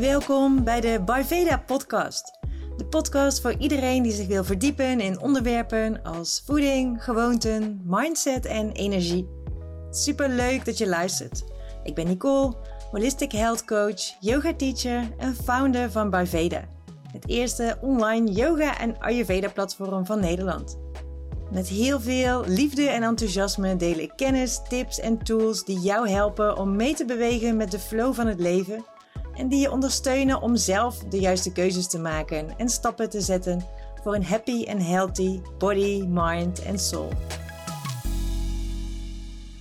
Welkom 0.00 0.64
bij 0.64 0.80
de 0.80 1.00
Bayveda 1.04 1.58
podcast. 1.66 2.38
De 2.76 2.84
podcast 2.84 3.40
voor 3.40 3.54
iedereen 3.58 4.02
die 4.02 4.12
zich 4.12 4.26
wil 4.26 4.44
verdiepen 4.44 5.00
in 5.00 5.20
onderwerpen 5.20 6.02
als 6.02 6.42
voeding, 6.46 7.04
gewoonten, 7.04 7.80
mindset 7.84 8.46
en 8.46 8.72
energie. 8.72 9.28
Super 9.90 10.28
leuk 10.28 10.64
dat 10.64 10.78
je 10.78 10.88
luistert. 10.88 11.44
Ik 11.82 11.94
ben 11.94 12.06
Nicole, 12.06 12.54
holistic 12.90 13.32
health 13.32 13.64
coach, 13.64 14.20
yoga 14.20 14.54
teacher 14.54 15.02
en 15.18 15.34
founder 15.34 15.90
van 15.90 16.10
Bayveda. 16.10 16.64
Het 17.12 17.28
eerste 17.28 17.78
online 17.80 18.32
yoga 18.32 18.78
en 18.78 18.98
ayurveda 18.98 19.48
platform 19.48 20.06
van 20.06 20.20
Nederland. 20.20 20.78
Met 21.52 21.68
heel 21.68 22.00
veel 22.00 22.44
liefde 22.46 22.88
en 22.88 23.02
enthousiasme 23.02 23.76
deel 23.76 23.98
ik 23.98 24.12
kennis, 24.16 24.60
tips 24.68 25.00
en 25.00 25.18
tools 25.18 25.64
die 25.64 25.80
jou 25.80 26.08
helpen 26.08 26.58
om 26.58 26.76
mee 26.76 26.94
te 26.94 27.04
bewegen 27.04 27.56
met 27.56 27.70
de 27.70 27.78
flow 27.78 28.14
van 28.14 28.26
het 28.26 28.40
leven 28.40 28.92
en 29.36 29.48
die 29.48 29.60
je 29.60 29.70
ondersteunen 29.70 30.42
om 30.42 30.56
zelf 30.56 30.98
de 30.98 31.18
juiste 31.18 31.52
keuzes 31.52 31.88
te 31.88 31.98
maken 31.98 32.58
en 32.58 32.68
stappen 32.68 33.10
te 33.10 33.20
zetten 33.20 33.64
voor 34.02 34.14
een 34.14 34.24
happy 34.24 34.64
and 34.68 34.82
healthy 34.82 35.40
body, 35.58 36.04
mind 36.06 36.62
en 36.62 36.78
soul. 36.78 37.12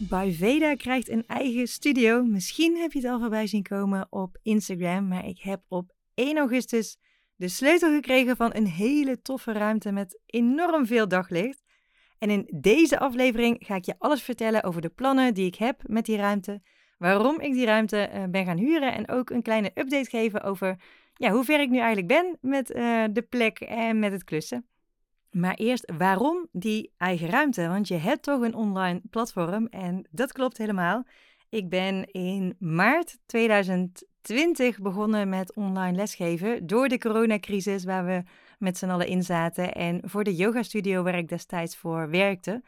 Veda 0.10 0.76
krijgt 0.76 1.10
een 1.10 1.28
eigen 1.28 1.68
studio. 1.68 2.24
Misschien 2.24 2.78
heb 2.78 2.92
je 2.92 3.00
het 3.00 3.08
al 3.08 3.20
voorbij 3.20 3.48
zien 3.48 3.64
komen 3.64 4.08
op 4.10 4.38
Instagram, 4.42 5.08
maar 5.08 5.26
ik 5.26 5.40
heb 5.40 5.62
op 5.68 5.92
1 6.14 6.38
augustus 6.38 6.98
de 7.36 7.48
sleutel 7.48 7.94
gekregen 7.94 8.36
van 8.36 8.50
een 8.54 8.68
hele 8.68 9.22
toffe 9.22 9.52
ruimte 9.52 9.92
met 9.92 10.20
enorm 10.26 10.86
veel 10.86 11.08
daglicht. 11.08 11.64
En 12.18 12.30
in 12.30 12.48
deze 12.60 13.00
aflevering 13.00 13.56
ga 13.60 13.76
ik 13.76 13.86
je 13.86 13.96
alles 13.98 14.22
vertellen 14.22 14.64
over 14.64 14.82
de 14.82 14.90
plannen 14.90 15.34
die 15.34 15.46
ik 15.46 15.56
heb 15.56 15.82
met 15.84 16.06
die 16.06 16.18
ruimte, 16.18 16.62
waarom 17.04 17.40
ik 17.40 17.54
die 17.54 17.66
ruimte 17.66 17.98
eh, 17.98 18.24
ben 18.30 18.46
gaan 18.46 18.58
huren 18.58 18.94
en 18.94 19.10
ook 19.10 19.30
een 19.30 19.42
kleine 19.42 19.72
update 19.74 20.10
geven 20.10 20.44
over 20.44 20.76
ja, 21.14 21.32
hoe 21.32 21.44
ver 21.44 21.60
ik 21.60 21.70
nu 21.70 21.78
eigenlijk 21.78 22.08
ben 22.08 22.38
met 22.42 22.72
eh, 22.72 23.04
de 23.12 23.22
plek 23.22 23.60
en 23.60 24.00
met 24.00 24.12
het 24.12 24.24
klussen. 24.24 24.66
Maar 25.32 25.54
eerst, 25.56 25.92
waarom 25.98 26.48
die 26.52 26.92
eigen 26.98 27.30
ruimte? 27.30 27.68
Want 27.68 27.88
je 27.88 27.96
hebt 27.96 28.24
toch 28.24 28.42
een 28.42 28.56
online 28.56 29.02
platform 29.10 29.68
en 29.68 30.08
dat 30.12 30.32
klopt 30.32 30.58
helemaal. 30.58 31.04
Ik 31.50 31.70
ben 31.70 32.06
in 32.12 32.56
maart 32.60 33.18
2020 33.26 34.80
begonnen 34.80 35.30
met 35.30 35.56
online 35.56 35.98
lesgeven 35.98 36.68
door 36.68 36.88
de 36.88 36.98
coronacrisis 36.98 37.84
waar 37.84 38.06
we 38.06 38.24
met 38.58 38.78
z'n 38.78 38.90
allen 38.90 39.08
in 39.08 39.24
zaten 39.24 39.74
en 39.74 40.02
voor 40.04 40.24
de 40.24 40.36
yoga 40.36 40.64
studio 40.64 41.04
waar 41.04 41.18
ik 41.18 41.30
destijds 41.30 41.76
voor 41.76 42.10
werkte. 42.10 42.64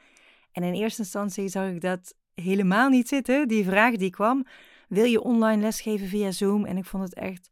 En 0.51 0.63
in 0.63 0.73
eerste 0.73 1.01
instantie 1.01 1.47
zag 1.47 1.69
ik 1.69 1.81
dat 1.81 2.15
helemaal 2.35 2.89
niet 2.89 3.07
zitten. 3.07 3.47
Die 3.47 3.65
vraag 3.65 3.95
die 3.95 4.09
kwam, 4.09 4.45
wil 4.87 5.05
je 5.05 5.23
online 5.23 5.61
lesgeven 5.61 6.07
via 6.07 6.31
Zoom? 6.31 6.65
En 6.65 6.77
ik 6.77 6.85
vond 6.85 7.03
het 7.03 7.13
echt 7.13 7.49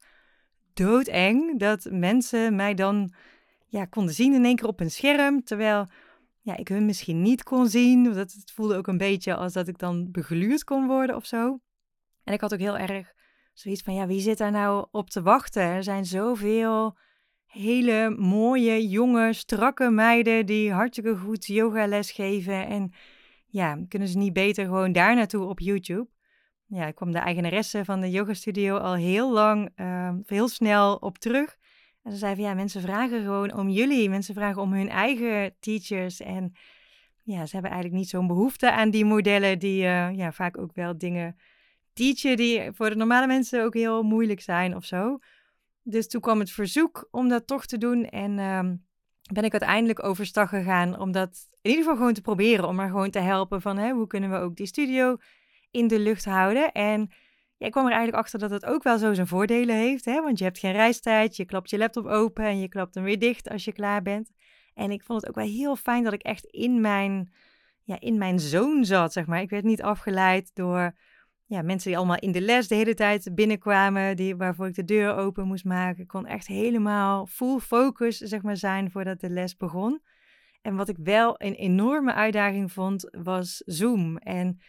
doodeng 0.73 1.59
dat 1.59 1.87
mensen 1.91 2.55
mij 2.55 2.73
dan 2.73 3.13
ja, 3.67 3.85
konden 3.85 4.13
zien 4.13 4.33
in 4.33 4.45
één 4.45 4.55
keer 4.55 4.67
op 4.67 4.79
een 4.79 4.91
scherm, 4.91 5.43
terwijl 5.43 5.87
ja, 6.41 6.57
ik 6.57 6.67
hun 6.67 6.85
misschien 6.85 7.21
niet 7.21 7.43
kon 7.43 7.67
zien. 7.67 8.03
Dat 8.03 8.31
het 8.31 8.51
voelde 8.55 8.75
ook 8.75 8.87
een 8.87 8.97
beetje 8.97 9.35
als 9.35 9.53
dat 9.53 9.67
ik 9.67 9.77
dan 9.77 10.11
begluurd 10.11 10.63
kon 10.63 10.87
worden 10.87 11.15
of 11.15 11.25
zo. 11.25 11.59
En 12.23 12.33
ik 12.33 12.41
had 12.41 12.53
ook 12.53 12.59
heel 12.59 12.77
erg 12.77 13.13
zoiets 13.53 13.81
van, 13.81 13.93
ja, 13.93 14.07
wie 14.07 14.21
zit 14.21 14.37
daar 14.37 14.51
nou 14.51 14.87
op 14.91 15.09
te 15.09 15.21
wachten? 15.21 15.61
Er 15.61 15.83
zijn 15.83 16.05
zoveel 16.05 16.97
hele 17.45 18.15
mooie, 18.17 18.87
jonge, 18.87 19.33
strakke 19.33 19.89
meiden 19.89 20.45
die 20.45 20.71
hartstikke 20.71 21.17
goed 21.17 21.45
yogales 21.45 22.11
geven. 22.11 22.67
En 22.67 22.93
ja, 23.53 23.77
kunnen 23.87 24.07
ze 24.07 24.17
niet 24.17 24.33
beter 24.33 24.65
gewoon 24.65 24.91
daar 24.91 25.15
naartoe 25.15 25.45
op 25.45 25.59
YouTube? 25.59 26.07
Ja, 26.65 26.87
ik 26.87 26.95
kwam 26.95 27.11
de 27.11 27.17
eigenaresse 27.17 27.85
van 27.85 28.01
de 28.01 28.09
yoga 28.09 28.33
studio 28.33 28.77
al 28.77 28.93
heel 28.93 29.31
lang, 29.31 29.69
uh, 29.75 30.13
heel 30.25 30.47
snel 30.47 30.95
op 30.95 31.17
terug. 31.17 31.57
En 32.03 32.11
ze 32.11 32.17
zei 32.17 32.35
van 32.35 32.44
ja, 32.44 32.53
mensen 32.53 32.81
vragen 32.81 33.22
gewoon 33.22 33.53
om 33.53 33.69
jullie. 33.69 34.09
Mensen 34.09 34.33
vragen 34.33 34.61
om 34.61 34.73
hun 34.73 34.89
eigen 34.89 35.55
teachers. 35.59 36.19
En 36.19 36.53
ja, 37.23 37.45
ze 37.45 37.53
hebben 37.53 37.72
eigenlijk 37.72 38.01
niet 38.01 38.09
zo'n 38.09 38.28
behoefte 38.28 38.72
aan 38.72 38.89
die 38.89 39.05
modellen 39.05 39.59
die 39.59 39.83
uh, 39.83 40.16
ja, 40.16 40.31
vaak 40.31 40.57
ook 40.57 40.73
wel 40.73 40.97
dingen 40.97 41.35
teachen 41.94 42.38
die 42.38 42.72
voor 42.72 42.89
de 42.89 42.95
normale 42.95 43.28
mensen 43.28 43.63
ook 43.63 43.73
heel 43.73 44.03
moeilijk 44.03 44.41
zijn 44.41 44.75
of 44.75 44.85
zo. 44.85 45.19
Dus 45.83 46.07
toen 46.07 46.22
kwam 46.22 46.39
het 46.39 46.51
verzoek 46.51 47.07
om 47.11 47.29
dat 47.29 47.47
toch 47.47 47.66
te 47.66 47.78
doen. 47.78 48.05
En 48.05 48.39
ehm, 48.39 48.75
ben 49.33 49.44
ik 49.44 49.51
uiteindelijk 49.51 50.03
overstag 50.03 50.49
gegaan 50.49 50.99
om 50.99 51.11
dat 51.11 51.51
in 51.63 51.69
ieder 51.69 51.84
geval 51.84 51.96
gewoon 51.96 52.13
te 52.13 52.22
proberen. 52.22 52.68
Om 52.68 52.75
maar 52.75 52.90
gewoon 52.90 53.09
te 53.09 53.19
helpen 53.19 53.62
van 53.62 53.78
hè, 53.78 53.91
hoe 53.91 54.07
kunnen 54.07 54.29
we 54.29 54.38
ook 54.38 54.56
die 54.56 54.66
studio 54.66 55.18
in 55.72 55.88
de 55.88 56.00
lucht 56.00 56.25
houden. 56.25 56.72
En 56.72 57.09
ja, 57.57 57.66
ik 57.66 57.72
kwam 57.72 57.85
er 57.85 57.91
eigenlijk 57.91 58.24
achter 58.24 58.40
dat 58.40 58.50
het 58.50 58.66
ook 58.66 58.84
wel 58.84 58.97
zo 58.97 59.13
zijn 59.13 59.28
voordelen 59.28 59.75
heeft. 59.75 60.06
Hè? 60.06 60.22
Want 60.22 60.38
je 60.38 60.44
hebt 60.44 60.59
geen 60.59 60.72
reistijd, 60.72 61.35
je 61.35 61.46
klapt 61.46 61.69
je 61.69 61.78
laptop 61.78 62.06
open 62.06 62.46
en 62.46 62.59
je 62.59 62.68
klapt 62.68 62.96
hem 62.96 63.03
weer 63.03 63.19
dicht 63.19 63.50
als 63.50 63.66
je 63.66 63.73
klaar 63.73 64.02
bent. 64.02 64.31
En 64.73 64.91
ik 64.91 65.03
vond 65.03 65.22
het 65.22 65.29
ook 65.29 65.35
wel 65.35 65.53
heel 65.53 65.75
fijn 65.75 66.03
dat 66.03 66.13
ik 66.13 66.22
echt 66.22 66.46
in 66.46 66.81
mijn, 66.81 67.34
ja, 67.84 68.00
in 68.00 68.18
mijn 68.18 68.40
zone 68.40 68.85
zat, 68.85 69.13
zeg 69.13 69.25
maar. 69.25 69.41
Ik 69.41 69.50
werd 69.50 69.63
niet 69.63 69.81
afgeleid 69.81 70.52
door 70.53 70.96
ja, 71.46 71.62
mensen 71.62 71.90
die 71.90 71.97
allemaal 71.97 72.19
in 72.19 72.31
de 72.31 72.41
les 72.41 72.68
de 72.68 72.75
hele 72.75 72.94
tijd 72.94 73.35
binnenkwamen, 73.35 74.16
die, 74.16 74.35
waarvoor 74.35 74.68
ik 74.68 74.75
de 74.75 74.85
deur 74.85 75.16
open 75.16 75.47
moest 75.47 75.66
maken. 75.66 76.02
Ik 76.02 76.07
kon 76.07 76.25
echt 76.25 76.47
helemaal 76.47 77.25
full 77.25 77.59
focus 77.59 78.18
zeg 78.18 78.41
maar, 78.41 78.57
zijn 78.57 78.91
voordat 78.91 79.19
de 79.19 79.29
les 79.29 79.57
begon. 79.57 80.02
En 80.63 80.75
wat 80.75 80.90
ik 80.90 80.97
wel 81.00 81.35
een 81.38 81.53
enorme 81.53 82.13
uitdaging 82.13 82.72
vond, 82.72 83.09
was 83.12 83.62
Zoom. 83.66 84.18
En 84.18 84.59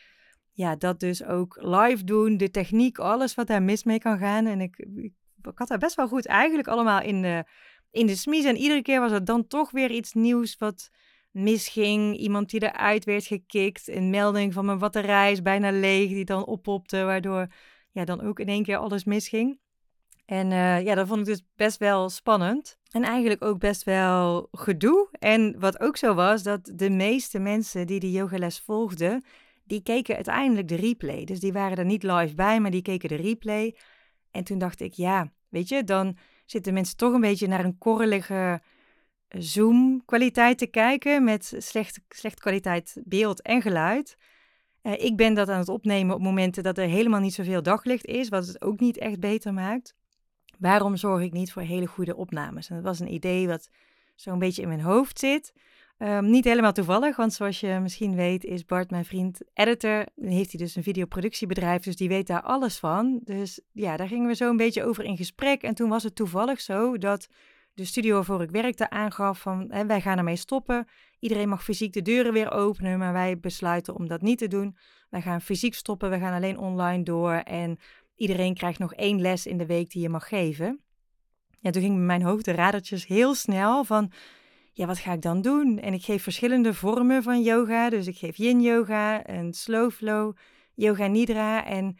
ja, 0.52 0.76
dat 0.76 1.00
dus 1.00 1.24
ook 1.24 1.56
live 1.60 2.04
doen, 2.04 2.36
de 2.36 2.50
techniek, 2.50 2.98
alles 2.98 3.34
wat 3.34 3.46
daar 3.46 3.62
mis 3.62 3.84
mee 3.84 3.98
kan 3.98 4.18
gaan. 4.18 4.46
En 4.46 4.60
ik, 4.60 4.76
ik, 4.78 5.12
had 5.54 5.68
daar 5.68 5.78
best 5.78 5.94
wel 5.94 6.08
goed 6.08 6.26
eigenlijk 6.26 6.68
allemaal 6.68 7.00
in 7.00 7.22
de, 7.22 7.44
in 7.90 8.06
de 8.06 8.16
smies. 8.16 8.44
En 8.44 8.56
iedere 8.56 8.82
keer 8.82 9.00
was 9.00 9.12
er 9.12 9.24
dan 9.24 9.46
toch 9.46 9.70
weer 9.70 9.90
iets 9.90 10.12
nieuws 10.12 10.56
wat 10.56 10.90
misging. 11.30 12.16
Iemand 12.16 12.50
die 12.50 12.62
eruit 12.62 13.04
werd 13.04 13.24
gekikt. 13.24 13.88
Een 13.88 14.10
melding 14.10 14.52
van 14.52 14.64
mijn 14.64 14.78
batterij 14.78 15.32
is 15.32 15.42
bijna 15.42 15.70
leeg, 15.70 16.08
die 16.08 16.24
dan 16.24 16.46
oppopte, 16.46 17.04
waardoor 17.04 17.46
ja, 17.90 18.04
dan 18.04 18.20
ook 18.20 18.40
in 18.40 18.48
één 18.48 18.62
keer 18.62 18.76
alles 18.76 19.04
misging. 19.04 19.58
En 20.24 20.50
uh, 20.50 20.82
ja, 20.82 20.94
dat 20.94 21.06
vond 21.06 21.20
ik 21.20 21.26
dus 21.26 21.42
best 21.56 21.78
wel 21.78 22.08
spannend. 22.08 22.78
En 22.94 23.02
eigenlijk 23.02 23.44
ook 23.44 23.58
best 23.58 23.84
wel 23.84 24.48
gedoe. 24.52 25.08
En 25.18 25.58
wat 25.58 25.80
ook 25.80 25.96
zo 25.96 26.14
was, 26.14 26.42
dat 26.42 26.72
de 26.74 26.90
meeste 26.90 27.38
mensen 27.38 27.86
die 27.86 28.00
die 28.00 28.10
yogales 28.10 28.60
volgden, 28.60 29.24
die 29.64 29.82
keken 29.82 30.14
uiteindelijk 30.14 30.68
de 30.68 30.74
replay. 30.74 31.24
Dus 31.24 31.40
die 31.40 31.52
waren 31.52 31.76
er 31.76 31.84
niet 31.84 32.02
live 32.02 32.34
bij, 32.34 32.60
maar 32.60 32.70
die 32.70 32.82
keken 32.82 33.08
de 33.08 33.14
replay. 33.14 33.76
En 34.30 34.44
toen 34.44 34.58
dacht 34.58 34.80
ik, 34.80 34.92
ja, 34.92 35.32
weet 35.48 35.68
je, 35.68 35.84
dan 35.84 36.16
zitten 36.46 36.74
mensen 36.74 36.96
toch 36.96 37.12
een 37.12 37.20
beetje 37.20 37.46
naar 37.46 37.64
een 37.64 37.78
korrelige 37.78 38.62
Zoom-kwaliteit 39.28 40.58
te 40.58 40.66
kijken 40.66 41.24
met 41.24 41.54
slecht, 41.58 42.00
slecht 42.08 42.40
kwaliteit 42.40 42.96
beeld 43.04 43.42
en 43.42 43.62
geluid. 43.62 44.16
Uh, 44.82 44.92
ik 44.92 45.16
ben 45.16 45.34
dat 45.34 45.48
aan 45.48 45.58
het 45.58 45.68
opnemen 45.68 46.14
op 46.14 46.20
momenten 46.20 46.62
dat 46.62 46.78
er 46.78 46.88
helemaal 46.88 47.20
niet 47.20 47.34
zoveel 47.34 47.62
daglicht 47.62 48.04
is, 48.06 48.28
wat 48.28 48.46
het 48.46 48.62
ook 48.62 48.80
niet 48.80 48.98
echt 48.98 49.20
beter 49.20 49.52
maakt. 49.52 49.94
Waarom 50.64 50.96
zorg 50.96 51.22
ik 51.22 51.32
niet 51.32 51.52
voor 51.52 51.62
hele 51.62 51.86
goede 51.86 52.16
opnames? 52.16 52.68
En 52.68 52.74
dat 52.74 52.84
was 52.84 53.00
een 53.00 53.12
idee 53.12 53.46
wat 53.46 53.68
zo'n 54.14 54.38
beetje 54.38 54.62
in 54.62 54.68
mijn 54.68 54.80
hoofd 54.80 55.18
zit. 55.18 55.52
Um, 55.98 56.30
niet 56.30 56.44
helemaal 56.44 56.72
toevallig, 56.72 57.16
want 57.16 57.32
zoals 57.32 57.60
je 57.60 57.78
misschien 57.82 58.14
weet 58.14 58.44
is 58.44 58.64
Bart 58.64 58.90
mijn 58.90 59.04
vriend 59.04 59.40
editor. 59.52 60.06
Dan 60.14 60.30
heeft 60.30 60.52
hij 60.52 60.60
dus 60.60 60.76
een 60.76 60.82
videoproductiebedrijf, 60.82 61.82
dus 61.82 61.96
die 61.96 62.08
weet 62.08 62.26
daar 62.26 62.42
alles 62.42 62.78
van. 62.78 63.20
Dus 63.24 63.60
ja, 63.72 63.96
daar 63.96 64.08
gingen 64.08 64.26
we 64.26 64.34
zo 64.34 64.50
een 64.50 64.56
beetje 64.56 64.84
over 64.84 65.04
in 65.04 65.16
gesprek. 65.16 65.62
En 65.62 65.74
toen 65.74 65.88
was 65.88 66.02
het 66.02 66.14
toevallig 66.14 66.60
zo 66.60 66.98
dat 66.98 67.28
de 67.74 67.84
studio 67.84 68.14
waarvoor 68.14 68.42
ik 68.42 68.50
werkte 68.50 68.90
aangaf 68.90 69.40
van 69.40 69.66
hè, 69.68 69.86
wij 69.86 70.00
gaan 70.00 70.18
ermee 70.18 70.36
stoppen. 70.36 70.86
Iedereen 71.18 71.48
mag 71.48 71.64
fysiek 71.64 71.92
de 71.92 72.02
deuren 72.02 72.32
weer 72.32 72.50
openen, 72.50 72.98
maar 72.98 73.12
wij 73.12 73.38
besluiten 73.38 73.94
om 73.94 74.08
dat 74.08 74.22
niet 74.22 74.38
te 74.38 74.48
doen. 74.48 74.76
Wij 75.10 75.22
gaan 75.22 75.40
fysiek 75.40 75.74
stoppen, 75.74 76.10
we 76.10 76.18
gaan 76.18 76.34
alleen 76.34 76.58
online 76.58 77.02
door 77.02 77.32
en 77.32 77.78
iedereen 78.16 78.54
krijgt 78.54 78.78
nog 78.78 78.94
één 78.94 79.20
les 79.20 79.46
in 79.46 79.58
de 79.58 79.66
week 79.66 79.90
die 79.90 80.02
je 80.02 80.08
mag 80.08 80.28
geven. 80.28 80.80
Ja, 81.60 81.70
toen 81.70 81.82
ging 81.82 81.98
mijn 81.98 82.22
hoofd 82.22 82.44
de 82.44 82.52
radertjes 82.52 83.06
heel 83.06 83.34
snel 83.34 83.84
van, 83.84 84.12
ja, 84.72 84.86
wat 84.86 84.98
ga 84.98 85.12
ik 85.12 85.22
dan 85.22 85.42
doen? 85.42 85.78
En 85.78 85.92
ik 85.92 86.04
geef 86.04 86.22
verschillende 86.22 86.74
vormen 86.74 87.22
van 87.22 87.42
yoga. 87.42 87.90
Dus 87.90 88.06
ik 88.06 88.16
geef 88.16 88.36
yin 88.36 88.60
yoga 88.60 89.24
en 89.24 89.52
slow 89.52 89.90
flow, 89.90 90.36
yoga 90.74 91.06
nidra. 91.06 91.64
En 91.64 91.96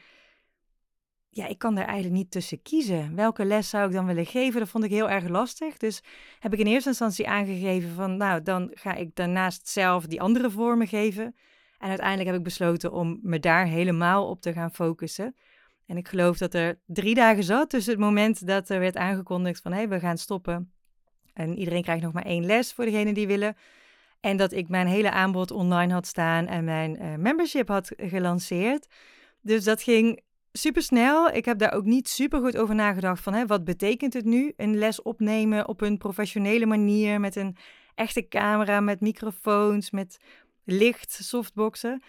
ja, 1.29 1.47
ik 1.47 1.59
kan 1.59 1.75
daar 1.75 1.85
eigenlijk 1.85 2.17
niet 2.17 2.31
tussen 2.31 2.63
kiezen. 2.63 3.15
Welke 3.15 3.45
les 3.45 3.69
zou 3.69 3.87
ik 3.87 3.93
dan 3.93 4.07
willen 4.07 4.27
geven? 4.27 4.61
Dat 4.61 4.69
vond 4.69 4.85
ik 4.85 4.91
heel 4.91 5.11
erg 5.11 5.29
lastig. 5.29 5.77
Dus 5.77 6.03
heb 6.39 6.53
ik 6.53 6.59
in 6.59 6.67
eerste 6.67 6.89
instantie 6.89 7.29
aangegeven 7.29 7.91
van, 7.91 8.17
nou, 8.17 8.43
dan 8.43 8.71
ga 8.75 8.95
ik 8.95 9.15
daarnaast 9.15 9.69
zelf 9.69 10.07
die 10.07 10.21
andere 10.21 10.51
vormen 10.51 10.89
geven. 10.89 11.25
En 11.79 11.89
uiteindelijk 11.89 12.29
heb 12.29 12.39
ik 12.39 12.45
besloten 12.45 12.93
om 12.93 13.19
me 13.23 13.41
daar 13.41 13.67
helemaal 13.67 14.29
op 14.29 14.41
te 14.41 14.53
gaan 14.53 14.75
focussen. 14.75 15.37
En 15.87 15.97
ik 15.97 16.09
geloof 16.09 16.39
dat 16.39 16.55
er 16.55 16.79
drie 16.87 17.15
dagen 17.15 17.45
zat 17.45 17.71
tussen 17.71 17.93
het 17.93 18.03
moment 18.03 18.47
dat 18.47 18.69
er 18.69 18.81
werd 18.81 18.97
aangekondigd 18.97 19.63
van, 19.63 19.73
hé, 19.73 19.79
hey, 19.79 19.89
we 19.89 20.01
gaan 20.01 20.19
stoppen. 20.19 20.73
En 21.33 21.59
iedereen 21.59 21.83
krijgt 21.83 22.03
nog 22.03 22.13
maar 22.13 22.25
één 22.25 22.47
les 22.47 22.73
voor 22.73 22.85
degene 22.85 23.13
die 23.13 23.27
willen. 23.27 23.57
En 24.21 24.37
dat 24.37 24.53
ik 24.53 24.69
mijn 24.69 24.87
hele 24.87 25.11
aanbod 25.11 25.51
online 25.51 25.93
had 25.93 26.07
staan 26.07 26.47
en 26.47 26.65
mijn 26.65 27.03
uh, 27.03 27.15
membership 27.15 27.69
had 27.69 27.93
gelanceerd. 27.97 28.87
Dus 29.41 29.65
dat 29.65 29.83
ging 29.83 30.23
super 30.53 30.83
snel. 30.83 31.31
Ik 31.31 31.45
heb 31.45 31.59
daar 31.59 31.73
ook 31.73 31.85
niet 31.85 32.09
super 32.09 32.41
goed 32.41 32.57
over 32.57 32.75
nagedacht 32.75 33.23
van 33.23 33.35
hè, 33.35 33.47
wat 33.47 33.65
betekent 33.65 34.13
het 34.13 34.25
nu? 34.25 34.53
Een 34.57 34.77
les 34.77 35.03
opnemen 35.03 35.69
op 35.69 35.81
een 35.81 35.99
professionele 35.99 36.67
manier 36.67 37.21
met 37.21 37.37
een 37.37 37.57
echte 37.95 38.29
camera, 38.29 38.81
met 38.81 39.01
microfoons, 39.01 39.91
met 39.91 40.17
licht, 40.65 41.19
softboxen. 41.23 42.03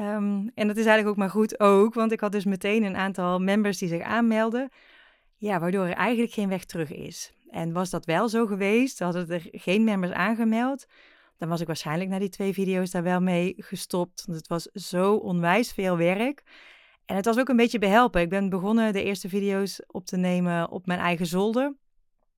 Ehm, 0.00 0.48
en 0.54 0.66
dat 0.66 0.76
is 0.76 0.86
eigenlijk 0.86 1.08
ook 1.08 1.16
maar 1.16 1.30
goed 1.30 1.60
ook, 1.60 1.94
want 1.94 2.12
ik 2.12 2.20
had 2.20 2.32
dus 2.32 2.44
meteen 2.44 2.82
een 2.82 2.96
aantal 2.96 3.38
members 3.38 3.78
die 3.78 3.88
zich 3.88 4.02
aanmelden. 4.02 4.68
Ja, 5.36 5.60
waardoor 5.60 5.84
er 5.84 5.92
eigenlijk 5.92 6.32
geen 6.32 6.48
weg 6.48 6.64
terug 6.64 6.92
is. 6.92 7.32
En 7.50 7.72
was 7.72 7.90
dat 7.90 8.04
wel 8.04 8.28
zo 8.28 8.46
geweest, 8.46 8.98
hadden 8.98 9.28
er 9.28 9.48
geen 9.52 9.84
members 9.84 10.12
aangemeld, 10.12 10.86
dan 11.38 11.48
was 11.48 11.60
ik 11.60 11.66
waarschijnlijk 11.66 12.10
na 12.10 12.18
die 12.18 12.28
twee 12.28 12.52
video's 12.52 12.90
daar 12.90 13.02
wel 13.02 13.20
mee 13.20 13.54
gestopt. 13.56 14.24
Want 14.26 14.38
het 14.38 14.48
was 14.48 14.62
zo 14.64 15.14
onwijs 15.14 15.72
veel 15.72 15.96
werk. 15.96 16.42
En 17.04 17.16
het 17.16 17.24
was 17.24 17.38
ook 17.38 17.48
een 17.48 17.56
beetje 17.56 17.78
behelpen. 17.78 18.20
Ik 18.20 18.28
ben 18.28 18.48
begonnen 18.48 18.92
de 18.92 19.02
eerste 19.02 19.28
video's 19.28 19.82
op 19.86 20.06
te 20.06 20.16
nemen 20.16 20.70
op 20.70 20.86
mijn 20.86 21.00
eigen 21.00 21.26
zolder. 21.26 21.74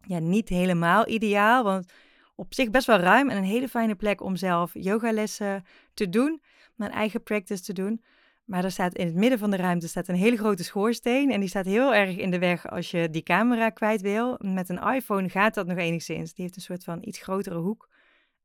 Ja, 0.01 0.19
niet 0.19 0.49
helemaal 0.49 1.09
ideaal, 1.09 1.65
want 1.65 1.93
op 2.35 2.55
zich 2.55 2.71
best 2.71 2.87
wel 2.87 2.99
ruim 2.99 3.31
en 3.31 3.37
een 3.37 3.45
hele 3.45 3.69
fijne 3.69 3.95
plek 3.95 4.21
om 4.21 4.37
zelf 4.37 4.71
yogalessen 4.75 5.65
te 5.95 6.09
doen, 6.09 6.41
mijn 6.75 6.91
eigen 6.91 7.23
practice 7.23 7.63
te 7.63 7.73
doen. 7.73 8.03
Maar 8.45 8.65
er 8.65 8.71
staat 8.71 8.95
in 8.95 9.07
het 9.07 9.15
midden 9.15 9.39
van 9.39 9.51
de 9.51 9.57
ruimte 9.57 9.89
staat 9.89 10.09
een 10.09 10.15
hele 10.15 10.37
grote 10.37 10.65
schoorsteen 10.65 11.31
en 11.31 11.41
die 11.41 11.49
staat 11.49 11.65
heel 11.65 11.95
erg 11.95 12.17
in 12.17 12.31
de 12.31 12.39
weg 12.39 12.71
als 12.71 12.91
je 12.91 13.11
die 13.11 13.23
camera 13.23 13.71
kwijt 13.71 14.01
wil. 14.01 14.37
Met 14.39 14.69
een 14.69 14.83
iPhone 14.83 15.29
gaat 15.29 15.55
dat 15.55 15.67
nog 15.67 15.79
enigszins. 15.79 16.35
Die 16.35 16.45
heeft 16.45 16.57
een 16.57 16.63
soort 16.63 16.85
van 16.85 16.99
iets 17.03 17.23
grotere 17.23 17.59
hoek 17.59 17.89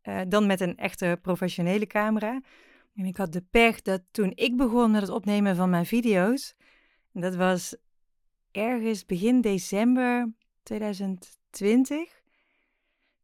uh, 0.04 0.22
dan 0.28 0.46
met 0.46 0.60
een 0.60 0.78
echte 0.78 1.20
professionele 1.22 1.88
camera. 1.88 2.42
En 2.96 3.06
ik 3.06 3.18
had 3.18 3.34
de 3.34 3.44
pech 3.50 3.82
dat 3.82 4.02
toen 4.12 4.32
ik 4.36 4.58
begon 4.58 4.92
met 4.92 5.02
het 5.02 5.10
opnemen 5.10 5.56
van 5.56 5.70
mijn 5.70 5.86
video's, 5.86 6.56
dat 7.12 7.36
was 7.36 7.76
ergens 8.52 9.06
begin 9.06 9.42
december 9.42 10.34
2020, 10.64 12.17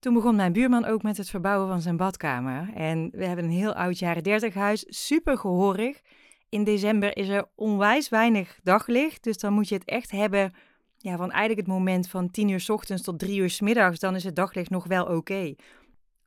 toen 0.04 0.14
begon 0.14 0.36
mijn 0.36 0.54
buurman 0.54 0.86
ook 0.86 1.04
met 1.04 1.18
het 1.18 1.30
verbouwen 1.30 1.68
van 1.68 1.82
zijn 1.82 1.98
badkamer. 1.98 2.70
En 2.74 3.10
we 3.12 3.26
hebben 3.26 3.46
een 3.46 3.52
heel 3.52 3.74
oud 3.74 4.00
jaren 4.00 4.24
30 4.24 4.54
huis, 4.54 4.86
super 4.88 5.38
gehoorig. 5.38 6.02
In 6.50 6.64
december 6.64 7.18
is 7.18 7.28
er 7.28 7.46
onwijs 7.56 8.10
weinig 8.10 8.60
daglicht, 8.64 9.24
dus 9.24 9.38
dan 9.38 9.54
moet 9.54 9.70
je 9.70 9.76
het 9.76 9.86
echt 9.86 10.12
hebben 10.12 10.54
ja, 10.98 11.18
van 11.18 11.32
eigenlijk 11.32 11.68
het 11.68 11.78
moment 11.78 12.10
van 12.10 12.32
10 12.32 12.50
uur 12.50 12.60
s 12.60 12.70
ochtends 12.70 13.04
tot 13.04 13.20
3 13.20 13.40
uur 13.40 13.50
s 13.50 13.62
middags, 13.62 14.00
dan 14.00 14.16
is 14.16 14.24
het 14.24 14.36
daglicht 14.36 14.70
nog 14.70 14.88
wel 14.88 15.06
oké. 15.06 15.56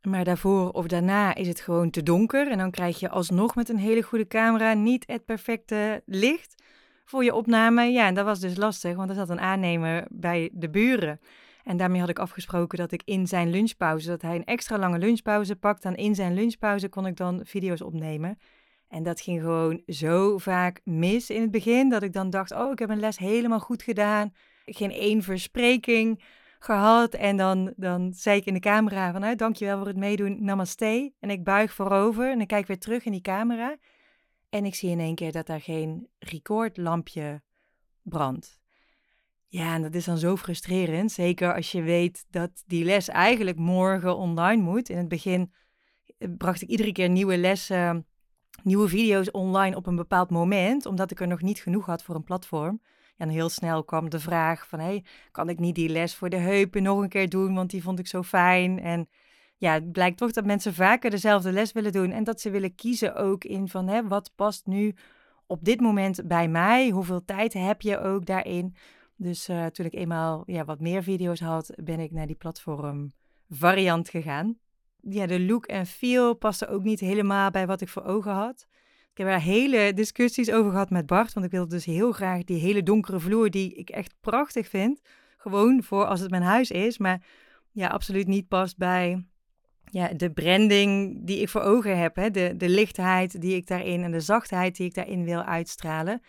Maar 0.02 0.24
daarvoor 0.24 0.70
of 0.70 0.86
daarna 0.86 1.34
is 1.34 1.48
het 1.48 1.60
gewoon 1.60 1.90
te 1.90 2.02
donker 2.02 2.50
en 2.50 2.58
dan 2.58 2.70
krijg 2.70 3.00
je 3.00 3.08
alsnog 3.08 3.54
met 3.54 3.68
een 3.68 3.78
hele 3.78 4.02
goede 4.02 4.26
camera 4.26 4.72
niet 4.72 5.04
het 5.06 5.24
perfecte 5.24 6.02
licht 6.06 6.62
voor 7.04 7.24
je 7.24 7.34
opname. 7.34 7.84
Ja, 7.84 8.06
en 8.06 8.14
dat 8.14 8.24
was 8.24 8.40
dus 8.40 8.56
lastig, 8.56 8.96
want 8.96 9.10
er 9.10 9.16
zat 9.16 9.28
een 9.28 9.40
aannemer 9.40 10.06
bij 10.10 10.50
de 10.52 10.70
buren. 10.70 11.20
En 11.66 11.76
daarmee 11.76 12.00
had 12.00 12.08
ik 12.08 12.18
afgesproken 12.18 12.78
dat 12.78 12.92
ik 12.92 13.02
in 13.04 13.26
zijn 13.26 13.50
lunchpauze, 13.50 14.08
dat 14.08 14.22
hij 14.22 14.34
een 14.34 14.44
extra 14.44 14.78
lange 14.78 14.98
lunchpauze 14.98 15.56
pakt. 15.56 15.82
Dan 15.82 15.94
in 15.94 16.14
zijn 16.14 16.34
lunchpauze 16.34 16.88
kon 16.88 17.06
ik 17.06 17.16
dan 17.16 17.40
video's 17.44 17.80
opnemen. 17.80 18.38
En 18.88 19.02
dat 19.02 19.20
ging 19.20 19.40
gewoon 19.40 19.82
zo 19.86 20.38
vaak 20.38 20.80
mis 20.84 21.30
in 21.30 21.40
het 21.40 21.50
begin, 21.50 21.88
dat 21.88 22.02
ik 22.02 22.12
dan 22.12 22.30
dacht, 22.30 22.52
oh, 22.52 22.72
ik 22.72 22.78
heb 22.78 22.90
een 22.90 23.00
les 23.00 23.18
helemaal 23.18 23.60
goed 23.60 23.82
gedaan. 23.82 24.32
Geen 24.64 24.90
één 24.90 25.22
verspreking 25.22 26.22
gehad. 26.58 27.14
En 27.14 27.36
dan, 27.36 27.72
dan 27.76 28.12
zei 28.14 28.38
ik 28.38 28.46
in 28.46 28.54
de 28.54 28.60
camera 28.60 29.12
van, 29.12 29.20
nou, 29.20 29.34
dankjewel 29.34 29.78
voor 29.78 29.86
het 29.86 29.96
meedoen, 29.96 30.44
namaste. 30.44 31.12
En 31.20 31.30
ik 31.30 31.44
buig 31.44 31.72
voorover 31.72 32.30
en 32.30 32.40
ik 32.40 32.48
kijk 32.48 32.66
weer 32.66 32.78
terug 32.78 33.04
in 33.04 33.12
die 33.12 33.20
camera. 33.20 33.76
En 34.48 34.64
ik 34.64 34.74
zie 34.74 34.90
in 34.90 35.00
één 35.00 35.14
keer 35.14 35.32
dat 35.32 35.46
daar 35.46 35.60
geen 35.60 36.08
recordlampje 36.18 37.42
brandt. 38.02 38.64
Ja, 39.48 39.74
en 39.74 39.82
dat 39.82 39.94
is 39.94 40.04
dan 40.04 40.18
zo 40.18 40.36
frustrerend. 40.36 41.12
Zeker 41.12 41.54
als 41.54 41.72
je 41.72 41.82
weet 41.82 42.26
dat 42.30 42.62
die 42.66 42.84
les 42.84 43.08
eigenlijk 43.08 43.58
morgen 43.58 44.16
online 44.16 44.62
moet. 44.62 44.88
In 44.88 44.96
het 44.96 45.08
begin 45.08 45.52
eh, 46.18 46.28
bracht 46.36 46.62
ik 46.62 46.68
iedere 46.68 46.92
keer 46.92 47.08
nieuwe 47.08 47.38
lessen, 47.38 48.06
nieuwe 48.62 48.88
video's 48.88 49.28
online 49.30 49.76
op 49.76 49.86
een 49.86 49.96
bepaald 49.96 50.30
moment, 50.30 50.86
omdat 50.86 51.10
ik 51.10 51.20
er 51.20 51.26
nog 51.26 51.42
niet 51.42 51.58
genoeg 51.58 51.86
had 51.86 52.02
voor 52.02 52.14
een 52.14 52.24
platform. 52.24 52.80
En 53.16 53.28
heel 53.28 53.48
snel 53.48 53.84
kwam 53.84 54.10
de 54.10 54.20
vraag 54.20 54.68
van, 54.68 54.78
hey, 54.78 55.04
kan 55.30 55.48
ik 55.48 55.58
niet 55.58 55.74
die 55.74 55.88
les 55.88 56.14
voor 56.14 56.28
de 56.28 56.36
heupen 56.36 56.82
nog 56.82 57.00
een 57.02 57.08
keer 57.08 57.28
doen, 57.28 57.54
want 57.54 57.70
die 57.70 57.82
vond 57.82 57.98
ik 57.98 58.06
zo 58.06 58.22
fijn. 58.22 58.80
En 58.80 59.08
ja, 59.56 59.72
het 59.72 59.92
blijkt 59.92 60.18
toch 60.18 60.32
dat 60.32 60.44
mensen 60.44 60.74
vaker 60.74 61.10
dezelfde 61.10 61.52
les 61.52 61.72
willen 61.72 61.92
doen 61.92 62.10
en 62.10 62.24
dat 62.24 62.40
ze 62.40 62.50
willen 62.50 62.74
kiezen 62.74 63.14
ook 63.14 63.44
in 63.44 63.68
van, 63.68 63.88
hè, 63.88 64.08
wat 64.08 64.32
past 64.34 64.66
nu 64.66 64.94
op 65.46 65.64
dit 65.64 65.80
moment 65.80 66.28
bij 66.28 66.48
mij? 66.48 66.88
Hoeveel 66.88 67.24
tijd 67.24 67.52
heb 67.52 67.82
je 67.82 68.00
ook 68.00 68.26
daarin? 68.26 68.76
Dus 69.16 69.48
uh, 69.48 69.66
toen 69.66 69.86
ik 69.86 69.94
eenmaal 69.94 70.42
ja, 70.46 70.64
wat 70.64 70.80
meer 70.80 71.02
video's 71.02 71.40
had, 71.40 71.70
ben 71.82 72.00
ik 72.00 72.10
naar 72.10 72.26
die 72.26 72.36
platform 72.36 73.12
variant 73.48 74.08
gegaan. 74.08 74.58
Ja, 75.00 75.26
de 75.26 75.40
look 75.40 75.66
en 75.66 75.86
feel 75.86 76.34
paste 76.34 76.68
ook 76.68 76.82
niet 76.82 77.00
helemaal 77.00 77.50
bij 77.50 77.66
wat 77.66 77.80
ik 77.80 77.88
voor 77.88 78.04
ogen 78.04 78.32
had. 78.32 78.66
Ik 79.10 79.22
heb 79.22 79.26
daar 79.26 79.40
hele 79.40 79.92
discussies 79.94 80.50
over 80.50 80.70
gehad 80.70 80.90
met 80.90 81.06
Bart, 81.06 81.32
want 81.32 81.46
ik 81.46 81.52
wilde 81.52 81.74
dus 81.74 81.84
heel 81.84 82.12
graag 82.12 82.44
die 82.44 82.60
hele 82.60 82.82
donkere 82.82 83.20
vloer, 83.20 83.50
die 83.50 83.74
ik 83.74 83.90
echt 83.90 84.14
prachtig 84.20 84.68
vind, 84.68 85.00
gewoon 85.36 85.82
voor 85.82 86.06
als 86.06 86.20
het 86.20 86.30
mijn 86.30 86.42
huis 86.42 86.70
is, 86.70 86.98
maar 86.98 87.26
ja, 87.72 87.88
absoluut 87.88 88.26
niet 88.26 88.48
past 88.48 88.76
bij 88.76 89.26
ja, 89.90 90.08
de 90.08 90.30
branding 90.30 91.20
die 91.26 91.40
ik 91.40 91.48
voor 91.48 91.60
ogen 91.60 91.98
heb, 91.98 92.16
hè? 92.16 92.30
De, 92.30 92.54
de 92.56 92.68
lichtheid 92.68 93.40
die 93.40 93.56
ik 93.56 93.66
daarin 93.66 94.02
en 94.02 94.10
de 94.10 94.20
zachtheid 94.20 94.76
die 94.76 94.86
ik 94.86 94.94
daarin 94.94 95.24
wil 95.24 95.42
uitstralen. 95.42 96.22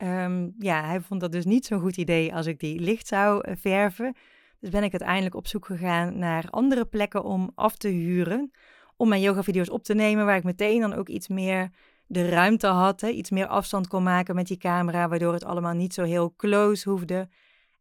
Ehm, 0.00 0.48
ja, 0.58 0.84
hij 0.84 1.00
vond 1.00 1.20
dat 1.20 1.32
dus 1.32 1.44
niet 1.44 1.66
zo'n 1.66 1.80
goed 1.80 1.96
idee 1.96 2.34
als 2.34 2.46
ik 2.46 2.58
die 2.58 2.80
licht 2.80 3.06
zou 3.06 3.40
eh, 3.40 3.56
verven. 3.56 4.14
Dus 4.58 4.70
ben 4.70 4.82
ik 4.82 4.92
uiteindelijk 4.92 5.34
op 5.34 5.46
zoek 5.46 5.66
gegaan 5.66 6.18
naar 6.18 6.44
andere 6.50 6.84
plekken 6.84 7.24
om 7.24 7.50
af 7.54 7.76
te 7.76 7.88
huren. 7.88 8.50
Om 8.96 9.08
mijn 9.08 9.20
yoga-video's 9.20 9.70
op 9.70 9.84
te 9.84 9.94
nemen, 9.94 10.26
waar 10.26 10.36
ik 10.36 10.44
meteen 10.44 10.80
dan 10.80 10.92
ook 10.92 11.08
iets 11.08 11.28
meer 11.28 11.70
de 12.06 12.28
ruimte 12.28 12.66
had, 12.66 13.00
hè, 13.00 13.08
iets 13.08 13.30
meer 13.30 13.46
afstand 13.46 13.88
kon 13.88 14.02
maken 14.02 14.34
met 14.34 14.46
die 14.46 14.56
camera, 14.56 15.08
waardoor 15.08 15.32
het 15.32 15.44
allemaal 15.44 15.74
niet 15.74 15.94
zo 15.94 16.02
heel 16.02 16.34
close 16.36 16.90
hoefde. 16.90 17.28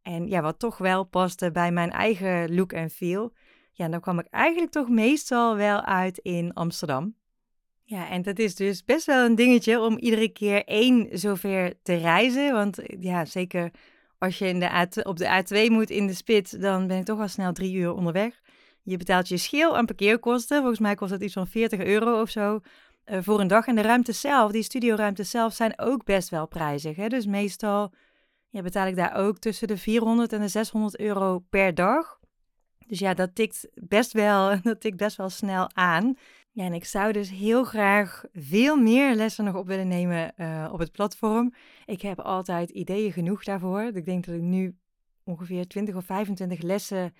En 0.02 0.28
ja, 0.28 0.42
wat 0.42 0.60
toch 0.60 0.78
wel 0.78 1.04
paste 1.04 1.52
bij 1.52 1.72
mijn 1.72 1.92
eigen 1.92 2.56
look 2.56 2.74
en 2.74 2.90
feel. 2.90 3.34
Ja, 3.72 3.88
dan 3.88 4.00
kwam 4.00 4.20
ik 4.20 4.28
eigenlijk 4.30 4.72
toch 4.72 4.90
meestal 4.90 5.56
wel 5.56 5.82
uit 5.82 6.18
in 6.18 6.54
Amsterdam. 6.54 7.16
Ja, 7.90 8.10
en 8.10 8.22
dat 8.22 8.40
is 8.40 8.56
dus 8.56 8.84
best 8.84 9.06
wel 9.06 9.26
een 9.26 9.36
dingetje 9.36 9.82
om 9.82 9.98
iedere 9.98 10.30
keer 10.30 10.64
één 10.66 11.08
zover 11.12 11.74
te 11.84 11.96
reizen. 11.96 12.54
Want 12.54 12.80
ja, 13.00 13.26
zeker 13.26 13.72
als 14.18 14.38
je 14.38 14.48
in 14.48 14.60
de 14.60 15.04
op 15.04 15.18
de 15.18 15.44
A2 15.44 15.72
moet 15.72 15.90
in 15.90 16.08
de 16.08 16.14
spits, 16.14 16.52
dan 16.52 16.88
ben 16.88 16.98
ik 16.98 17.06
toch 17.06 17.20
al 17.20 17.28
snel 17.28 17.54
drie 17.54 17.74
uur 17.74 17.94
onderweg. 17.94 18.42
Je 18.84 18.98
betaalt 18.98 19.28
je 19.28 19.38
scheel 19.38 19.78
aan 19.78 19.86
parkeerkosten. 19.86 20.58
Volgens 20.58 20.80
mij 20.80 20.96
kost 20.96 21.12
het 21.12 21.22
iets 21.22 21.34
van 21.34 21.48
40 21.48 21.80
euro 21.80 22.22
of 22.22 22.30
zo 22.30 22.60
uh, 23.06 23.18
voor 23.22 23.40
een 23.40 23.48
dag. 23.48 23.68
En 23.68 23.76
de 23.76 23.82
ruimte 23.82 24.12
zelf, 24.12 24.52
die 24.52 24.64
studioruimtes 24.64 25.30
zelf, 25.30 25.54
zijn 25.54 25.80
ook 25.80 26.04
best 26.04 26.30
wel 26.30 26.48
prijzig. 26.48 26.96
Hè? 26.96 27.08
Dus 27.08 27.26
meestal 27.26 27.94
ja, 28.50 28.62
betaal 28.62 28.88
ik 28.88 28.96
daar 28.96 29.16
ook 29.16 29.38
tussen 29.38 29.68
de 29.68 29.78
400 29.78 30.34
en 30.34 30.42
de 30.42 30.48
600 30.48 31.00
euro 31.00 31.40
per 31.50 31.74
dag. 31.74 32.20
Dus 32.88 33.00
ja, 33.00 33.14
dat 33.14 33.36
tikt 33.36 33.68
best 33.74 34.12
wel, 34.12 34.56
dat 34.62 34.82
tikt 34.82 34.98
best 34.98 35.18
wel 35.18 35.30
snel 35.30 35.70
aan. 35.74 36.18
Ja, 36.60 36.66
en 36.66 36.74
ik 36.74 36.86
zou 36.86 37.12
dus 37.12 37.30
heel 37.30 37.64
graag 37.64 38.24
veel 38.34 38.76
meer 38.76 39.16
lessen 39.16 39.46
nog 39.46 39.56
op 39.56 39.68
willen 39.68 39.88
nemen 39.88 40.34
uh, 40.38 40.70
op 40.72 40.80
het 40.80 40.92
platform. 40.92 41.54
Ik 41.86 42.02
heb 42.02 42.20
altijd 42.20 42.70
ideeën 42.70 43.12
genoeg 43.12 43.44
daarvoor. 43.44 43.82
Ik 43.82 44.06
denk 44.06 44.26
dat 44.26 44.36
ik 44.36 44.42
nu 44.42 44.76
ongeveer 45.24 45.68
20 45.68 45.96
of 45.96 46.06
25 46.06 46.62
lessen 46.62 47.14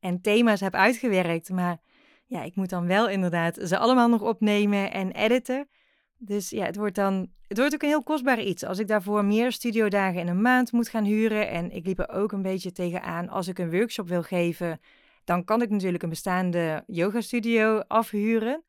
en 0.00 0.20
thema's 0.20 0.60
heb 0.60 0.74
uitgewerkt. 0.74 1.50
Maar 1.50 1.80
ja, 2.26 2.42
ik 2.42 2.56
moet 2.56 2.68
dan 2.68 2.86
wel 2.86 3.08
inderdaad 3.08 3.58
ze 3.62 3.78
allemaal 3.78 4.08
nog 4.08 4.22
opnemen 4.22 4.92
en 4.92 5.12
editen. 5.12 5.68
Dus 6.16 6.50
ja, 6.50 6.64
het 6.64 6.76
wordt 6.76 6.94
dan. 6.94 7.30
Het 7.46 7.58
wordt 7.58 7.74
ook 7.74 7.82
een 7.82 7.88
heel 7.88 8.02
kostbaar 8.02 8.40
iets. 8.40 8.64
Als 8.64 8.78
ik 8.78 8.88
daarvoor 8.88 9.24
meer 9.24 9.52
studiodagen 9.52 10.20
in 10.20 10.28
een 10.28 10.42
maand 10.42 10.72
moet 10.72 10.88
gaan 10.88 11.04
huren. 11.04 11.48
En 11.48 11.70
ik 11.70 11.86
liep 11.86 11.98
er 11.98 12.10
ook 12.10 12.32
een 12.32 12.42
beetje 12.42 12.72
tegenaan. 12.72 13.28
Als 13.28 13.48
ik 13.48 13.58
een 13.58 13.70
workshop 13.70 14.08
wil 14.08 14.22
geven, 14.22 14.80
dan 15.24 15.44
kan 15.44 15.62
ik 15.62 15.70
natuurlijk 15.70 16.02
een 16.02 16.08
bestaande 16.08 16.84
yoga 16.86 17.20
studio 17.20 17.78
afhuren. 17.78 18.62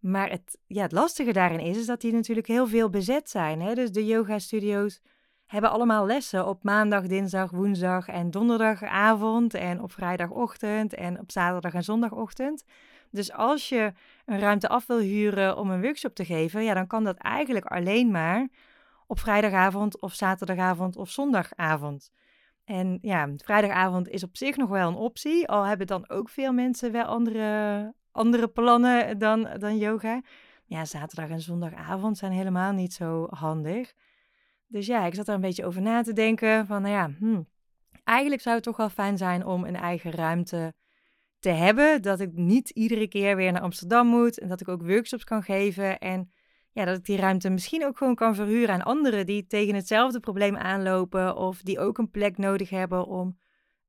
Maar 0.00 0.30
het, 0.30 0.58
ja, 0.66 0.82
het 0.82 0.92
lastige 0.92 1.32
daarin 1.32 1.60
is, 1.60 1.76
is 1.76 1.86
dat 1.86 2.00
die 2.00 2.12
natuurlijk 2.12 2.46
heel 2.46 2.66
veel 2.66 2.90
bezet 2.90 3.30
zijn. 3.30 3.60
Hè? 3.60 3.74
Dus 3.74 3.92
de 3.92 4.06
yoga 4.06 4.38
studio's 4.38 5.00
hebben 5.46 5.70
allemaal 5.70 6.06
lessen 6.06 6.46
op 6.46 6.62
maandag, 6.62 7.06
dinsdag, 7.06 7.50
woensdag 7.50 8.08
en 8.08 8.30
donderdagavond. 8.30 9.54
En 9.54 9.82
op 9.82 9.92
vrijdagochtend 9.92 10.94
en 10.94 11.20
op 11.20 11.30
zaterdag 11.30 11.74
en 11.74 11.84
zondagochtend. 11.84 12.64
Dus 13.10 13.32
als 13.32 13.68
je 13.68 13.92
een 14.24 14.38
ruimte 14.38 14.68
af 14.68 14.86
wil 14.86 14.98
huren 14.98 15.56
om 15.56 15.70
een 15.70 15.82
workshop 15.82 16.14
te 16.14 16.24
geven, 16.24 16.64
ja, 16.64 16.74
dan 16.74 16.86
kan 16.86 17.04
dat 17.04 17.16
eigenlijk 17.16 17.64
alleen 17.64 18.10
maar 18.10 18.48
op 19.06 19.18
vrijdagavond 19.18 20.00
of 20.00 20.14
zaterdagavond 20.14 20.96
of 20.96 21.10
zondagavond. 21.10 22.10
En 22.64 22.98
ja, 23.02 23.28
vrijdagavond 23.36 24.08
is 24.08 24.22
op 24.22 24.36
zich 24.36 24.56
nog 24.56 24.68
wel 24.68 24.88
een 24.88 24.94
optie, 24.94 25.48
al 25.48 25.64
hebben 25.64 25.86
dan 25.86 26.08
ook 26.08 26.28
veel 26.28 26.52
mensen 26.52 26.92
wel 26.92 27.04
andere, 27.04 27.94
andere 28.20 28.48
plannen 28.48 29.18
dan, 29.18 29.48
dan 29.58 29.78
yoga. 29.78 30.22
Ja, 30.64 30.84
zaterdag 30.84 31.28
en 31.28 31.40
zondagavond 31.40 32.18
zijn 32.18 32.32
helemaal 32.32 32.72
niet 32.72 32.92
zo 32.92 33.26
handig. 33.30 33.92
Dus 34.66 34.86
ja, 34.86 35.04
ik 35.06 35.14
zat 35.14 35.28
er 35.28 35.34
een 35.34 35.40
beetje 35.40 35.64
over 35.64 35.82
na 35.82 36.02
te 36.02 36.12
denken 36.12 36.66
van, 36.66 36.82
nou 36.82 36.94
ja, 36.94 37.10
hmm, 37.18 37.48
eigenlijk 38.04 38.42
zou 38.42 38.54
het 38.54 38.64
toch 38.64 38.76
wel 38.76 38.88
fijn 38.88 39.18
zijn 39.18 39.46
om 39.46 39.64
een 39.64 39.76
eigen 39.76 40.10
ruimte 40.10 40.74
te 41.38 41.48
hebben. 41.48 42.02
Dat 42.02 42.20
ik 42.20 42.32
niet 42.32 42.70
iedere 42.70 43.08
keer 43.08 43.36
weer 43.36 43.52
naar 43.52 43.62
Amsterdam 43.62 44.06
moet 44.06 44.38
en 44.38 44.48
dat 44.48 44.60
ik 44.60 44.68
ook 44.68 44.82
workshops 44.82 45.24
kan 45.24 45.42
geven. 45.42 45.98
En 45.98 46.30
ja, 46.72 46.84
dat 46.84 46.96
ik 46.96 47.04
die 47.04 47.16
ruimte 47.16 47.50
misschien 47.50 47.86
ook 47.86 47.96
gewoon 47.96 48.14
kan 48.14 48.34
verhuren 48.34 48.74
aan 48.74 48.82
anderen 48.82 49.26
die 49.26 49.46
tegen 49.46 49.74
hetzelfde 49.74 50.20
probleem 50.20 50.56
aanlopen 50.56 51.36
of 51.36 51.62
die 51.62 51.78
ook 51.78 51.98
een 51.98 52.10
plek 52.10 52.38
nodig 52.38 52.70
hebben 52.70 53.06
om 53.06 53.38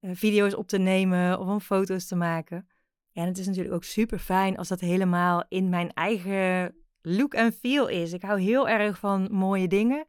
uh, 0.01 0.11
video's 0.13 0.55
op 0.55 0.67
te 0.67 0.77
nemen 0.77 1.39
of 1.39 1.47
om 1.47 1.59
foto's 1.59 2.07
te 2.07 2.15
maken. 2.15 2.67
En 3.13 3.25
het 3.25 3.37
is 3.37 3.47
natuurlijk 3.47 3.75
ook 3.75 3.83
super 3.83 4.19
fijn 4.19 4.57
als 4.57 4.67
dat 4.67 4.79
helemaal 4.79 5.43
in 5.47 5.69
mijn 5.69 5.93
eigen 5.93 6.75
look 7.01 7.33
en 7.33 7.51
feel 7.51 7.87
is. 7.87 8.13
Ik 8.13 8.21
hou 8.21 8.41
heel 8.41 8.69
erg 8.69 8.99
van 8.99 9.27
mooie 9.31 9.67
dingen. 9.67 10.05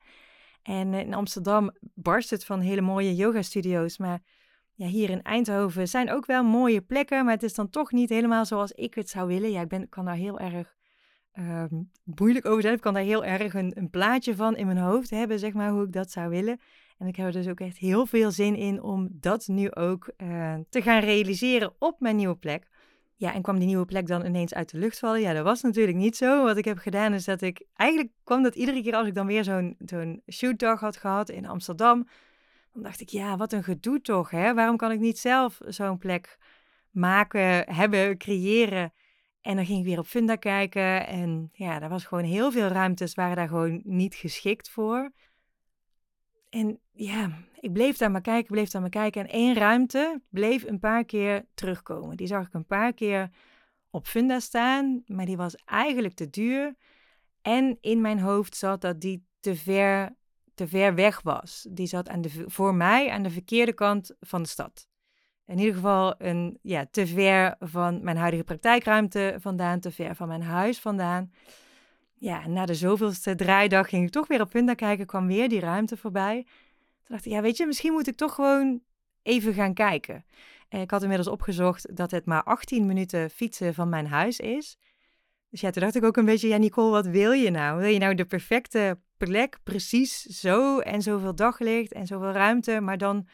En 0.62 0.94
in 0.94 1.14
Amsterdam 1.14 1.70
barst 1.80 2.30
het 2.30 2.44
van 2.44 2.60
hele 2.60 2.80
mooie 2.80 3.14
yoga-studio's. 3.14 3.98
Maar 3.98 4.20
ja, 4.74 4.86
hier 4.86 5.10
in 5.10 5.22
Eindhoven 5.22 5.88
zijn 5.88 6.10
ook 6.10 6.26
wel 6.26 6.44
mooie 6.44 6.80
plekken. 6.80 7.24
Maar 7.24 7.34
het 7.34 7.42
is 7.42 7.54
dan 7.54 7.70
toch 7.70 7.92
niet 7.92 8.08
helemaal 8.08 8.46
zoals 8.46 8.72
ik 8.72 8.94
het 8.94 9.08
zou 9.08 9.28
willen. 9.28 9.50
Ja, 9.50 9.60
ik 9.60 9.68
ben, 9.68 9.88
kan 9.88 10.04
daar 10.04 10.14
heel 10.14 10.38
erg 10.38 10.76
uh, 11.34 11.64
moeilijk 12.04 12.46
over 12.46 12.62
zijn. 12.62 12.74
Ik 12.74 12.80
kan 12.80 12.94
daar 12.94 13.02
heel 13.02 13.24
erg 13.24 13.54
een, 13.54 13.72
een 13.74 13.90
plaatje 13.90 14.36
van 14.36 14.56
in 14.56 14.66
mijn 14.66 14.78
hoofd 14.78 15.10
hebben, 15.10 15.38
zeg 15.38 15.52
maar, 15.52 15.70
hoe 15.70 15.84
ik 15.84 15.92
dat 15.92 16.10
zou 16.10 16.28
willen. 16.28 16.60
En 16.98 17.06
ik 17.06 17.16
heb 17.16 17.26
er 17.26 17.32
dus 17.32 17.48
ook 17.48 17.60
echt 17.60 17.78
heel 17.78 18.06
veel 18.06 18.30
zin 18.30 18.56
in 18.56 18.82
om 18.82 19.08
dat 19.12 19.46
nu 19.46 19.74
ook 19.74 20.12
uh, 20.16 20.54
te 20.68 20.82
gaan 20.82 21.00
realiseren 21.00 21.74
op 21.78 22.00
mijn 22.00 22.16
nieuwe 22.16 22.36
plek. 22.36 22.68
Ja, 23.22 23.34
en 23.34 23.42
kwam 23.42 23.58
die 23.58 23.66
nieuwe 23.66 23.84
plek 23.84 24.06
dan 24.06 24.24
ineens 24.24 24.54
uit 24.54 24.70
de 24.70 24.78
lucht 24.78 24.98
vallen? 24.98 25.20
Ja, 25.20 25.32
dat 25.32 25.44
was 25.44 25.62
natuurlijk 25.62 25.96
niet 25.96 26.16
zo. 26.16 26.44
Wat 26.44 26.56
ik 26.56 26.64
heb 26.64 26.78
gedaan 26.78 27.14
is 27.14 27.24
dat 27.24 27.40
ik... 27.40 27.66
Eigenlijk 27.76 28.10
kwam 28.24 28.42
dat 28.42 28.54
iedere 28.54 28.82
keer 28.82 28.94
als 28.94 29.06
ik 29.06 29.14
dan 29.14 29.26
weer 29.26 29.44
zo'n 29.44 29.76
zo'n 29.78 30.22
shootdag 30.32 30.80
had 30.80 30.96
gehad 30.96 31.28
in 31.28 31.46
Amsterdam. 31.46 32.08
Dan 32.72 32.82
dacht 32.82 33.00
ik, 33.00 33.08
ja, 33.08 33.36
wat 33.36 33.52
een 33.52 33.64
gedoe 33.64 34.00
toch, 34.00 34.30
hè? 34.30 34.54
Waarom 34.54 34.76
kan 34.76 34.90
ik 34.90 35.00
niet 35.00 35.18
zelf 35.18 35.58
zo'n 35.66 35.98
plek 35.98 36.38
maken, 36.90 37.74
hebben, 37.74 38.18
creëren? 38.18 38.92
En 39.40 39.56
dan 39.56 39.66
ging 39.66 39.78
ik 39.78 39.84
weer 39.84 39.98
op 39.98 40.06
Funda 40.06 40.36
kijken. 40.36 41.06
En 41.06 41.50
ja, 41.52 41.78
daar 41.78 41.88
was 41.88 42.04
gewoon 42.04 42.24
heel 42.24 42.52
veel 42.52 42.68
ruimtes 42.68 43.14
waren 43.14 43.36
daar 43.36 43.48
gewoon 43.48 43.80
niet 43.84 44.14
geschikt 44.14 44.70
voor. 44.70 45.12
En 46.52 46.80
ja, 46.90 47.30
ik 47.60 47.72
bleef 47.72 47.96
daar 47.96 48.10
maar 48.10 48.20
kijken, 48.20 48.52
bleef 48.52 48.70
daar 48.70 48.80
maar 48.80 48.90
kijken. 48.90 49.22
En 49.22 49.28
één 49.28 49.54
ruimte 49.54 50.20
bleef 50.28 50.64
een 50.64 50.78
paar 50.78 51.04
keer 51.04 51.46
terugkomen. 51.54 52.16
Die 52.16 52.26
zag 52.26 52.46
ik 52.46 52.54
een 52.54 52.66
paar 52.66 52.92
keer 52.92 53.30
op 53.90 54.06
Funda 54.06 54.40
staan, 54.40 55.02
maar 55.06 55.26
die 55.26 55.36
was 55.36 55.54
eigenlijk 55.54 56.14
te 56.14 56.30
duur. 56.30 56.74
En 57.42 57.78
in 57.80 58.00
mijn 58.00 58.18
hoofd 58.18 58.56
zat 58.56 58.80
dat 58.80 59.00
die 59.00 59.26
te 59.40 59.56
ver, 59.56 60.16
te 60.54 60.68
ver 60.68 60.94
weg 60.94 61.20
was. 61.20 61.66
Die 61.70 61.86
zat 61.86 62.08
aan 62.08 62.20
de, 62.20 62.44
voor 62.46 62.74
mij 62.74 63.10
aan 63.10 63.22
de 63.22 63.30
verkeerde 63.30 63.72
kant 63.72 64.14
van 64.20 64.42
de 64.42 64.48
stad. 64.48 64.88
In 65.46 65.58
ieder 65.58 65.74
geval 65.74 66.14
een, 66.18 66.58
ja, 66.62 66.86
te 66.90 67.06
ver 67.06 67.56
van 67.58 68.04
mijn 68.04 68.16
huidige 68.16 68.44
praktijkruimte 68.44 69.36
vandaan, 69.38 69.80
te 69.80 69.90
ver 69.90 70.14
van 70.14 70.28
mijn 70.28 70.42
huis 70.42 70.80
vandaan. 70.80 71.32
Ja, 72.22 72.46
na 72.46 72.66
de 72.66 72.74
zoveelste 72.74 73.34
draaidag 73.34 73.88
ging 73.88 74.04
ik 74.06 74.10
toch 74.10 74.26
weer 74.26 74.40
op 74.40 74.50
Funda 74.50 74.74
kijken, 74.74 75.06
kwam 75.06 75.26
weer 75.26 75.48
die 75.48 75.60
ruimte 75.60 75.96
voorbij. 75.96 76.42
Toen 76.44 77.06
dacht 77.06 77.26
ik, 77.26 77.32
ja, 77.32 77.40
weet 77.40 77.56
je, 77.56 77.66
misschien 77.66 77.92
moet 77.92 78.06
ik 78.06 78.16
toch 78.16 78.34
gewoon 78.34 78.80
even 79.22 79.54
gaan 79.54 79.74
kijken. 79.74 80.24
En 80.68 80.80
ik 80.80 80.90
had 80.90 81.02
inmiddels 81.02 81.28
opgezocht 81.28 81.96
dat 81.96 82.10
het 82.10 82.24
maar 82.24 82.42
18 82.42 82.86
minuten 82.86 83.30
fietsen 83.30 83.74
van 83.74 83.88
mijn 83.88 84.06
huis 84.06 84.40
is. 84.40 84.78
Dus 85.50 85.60
ja, 85.60 85.70
toen 85.70 85.82
dacht 85.82 85.94
ik 85.94 86.04
ook 86.04 86.16
een 86.16 86.24
beetje, 86.24 86.48
ja 86.48 86.56
Nicole, 86.56 86.90
wat 86.90 87.06
wil 87.06 87.32
je 87.32 87.50
nou? 87.50 87.80
Wil 87.80 87.90
je 87.90 87.98
nou 87.98 88.14
de 88.14 88.24
perfecte 88.24 88.98
plek, 89.16 89.58
precies 89.62 90.22
zo 90.22 90.78
en 90.78 91.02
zoveel 91.02 91.34
daglicht 91.34 91.92
en 91.92 92.06
zoveel 92.06 92.32
ruimte, 92.32 92.80
maar 92.80 92.98
dan 92.98 93.26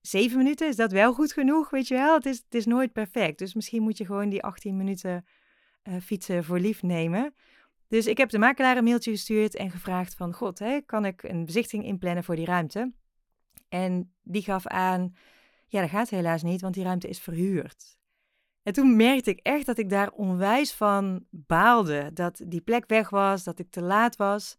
zeven 0.00 0.38
minuten, 0.38 0.68
is 0.68 0.76
dat 0.76 0.92
wel 0.92 1.14
goed 1.14 1.32
genoeg? 1.32 1.70
Weet 1.70 1.88
je 1.88 1.94
wel, 1.94 2.14
het 2.14 2.26
is, 2.26 2.36
het 2.36 2.54
is 2.54 2.66
nooit 2.66 2.92
perfect. 2.92 3.38
Dus 3.38 3.54
misschien 3.54 3.82
moet 3.82 3.98
je 3.98 4.06
gewoon 4.06 4.28
die 4.28 4.42
18 4.42 4.76
minuten 4.76 5.24
uh, 5.88 5.94
fietsen 6.02 6.44
voor 6.44 6.58
lief 6.58 6.82
nemen. 6.82 7.34
Dus 7.88 8.06
ik 8.06 8.18
heb 8.18 8.28
de 8.28 8.38
makelaar 8.38 8.76
een 8.76 8.84
mailtje 8.84 9.10
gestuurd 9.10 9.56
en 9.56 9.70
gevraagd 9.70 10.14
van... 10.14 10.32
God, 10.32 10.58
hè, 10.58 10.80
kan 10.80 11.04
ik 11.04 11.22
een 11.22 11.44
bezichtiging 11.44 11.84
inplannen 11.84 12.24
voor 12.24 12.36
die 12.36 12.44
ruimte? 12.44 12.92
En 13.68 14.14
die 14.22 14.42
gaf 14.42 14.66
aan, 14.66 15.14
ja, 15.66 15.80
dat 15.80 15.90
gaat 15.90 16.10
helaas 16.10 16.42
niet, 16.42 16.60
want 16.60 16.74
die 16.74 16.84
ruimte 16.84 17.08
is 17.08 17.20
verhuurd. 17.20 17.98
En 18.62 18.72
toen 18.72 18.96
merkte 18.96 19.30
ik 19.30 19.40
echt 19.42 19.66
dat 19.66 19.78
ik 19.78 19.90
daar 19.90 20.10
onwijs 20.10 20.72
van 20.72 21.24
baalde. 21.30 22.10
Dat 22.12 22.40
die 22.46 22.60
plek 22.60 22.84
weg 22.86 23.10
was, 23.10 23.44
dat 23.44 23.58
ik 23.58 23.70
te 23.70 23.82
laat 23.82 24.16
was. 24.16 24.58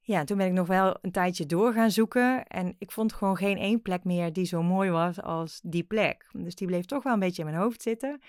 Ja, 0.00 0.24
toen 0.24 0.36
ben 0.36 0.46
ik 0.46 0.52
nog 0.52 0.66
wel 0.66 0.98
een 1.00 1.12
tijdje 1.12 1.46
door 1.46 1.72
gaan 1.72 1.90
zoeken. 1.90 2.46
En 2.46 2.74
ik 2.78 2.90
vond 2.90 3.12
gewoon 3.12 3.36
geen 3.36 3.58
één 3.58 3.82
plek 3.82 4.04
meer 4.04 4.32
die 4.32 4.44
zo 4.44 4.62
mooi 4.62 4.90
was 4.90 5.20
als 5.22 5.60
die 5.64 5.82
plek. 5.82 6.28
Dus 6.32 6.54
die 6.54 6.66
bleef 6.66 6.84
toch 6.84 7.02
wel 7.02 7.12
een 7.12 7.18
beetje 7.18 7.42
in 7.42 7.48
mijn 7.48 7.62
hoofd 7.62 7.82
zitten. 7.82 8.20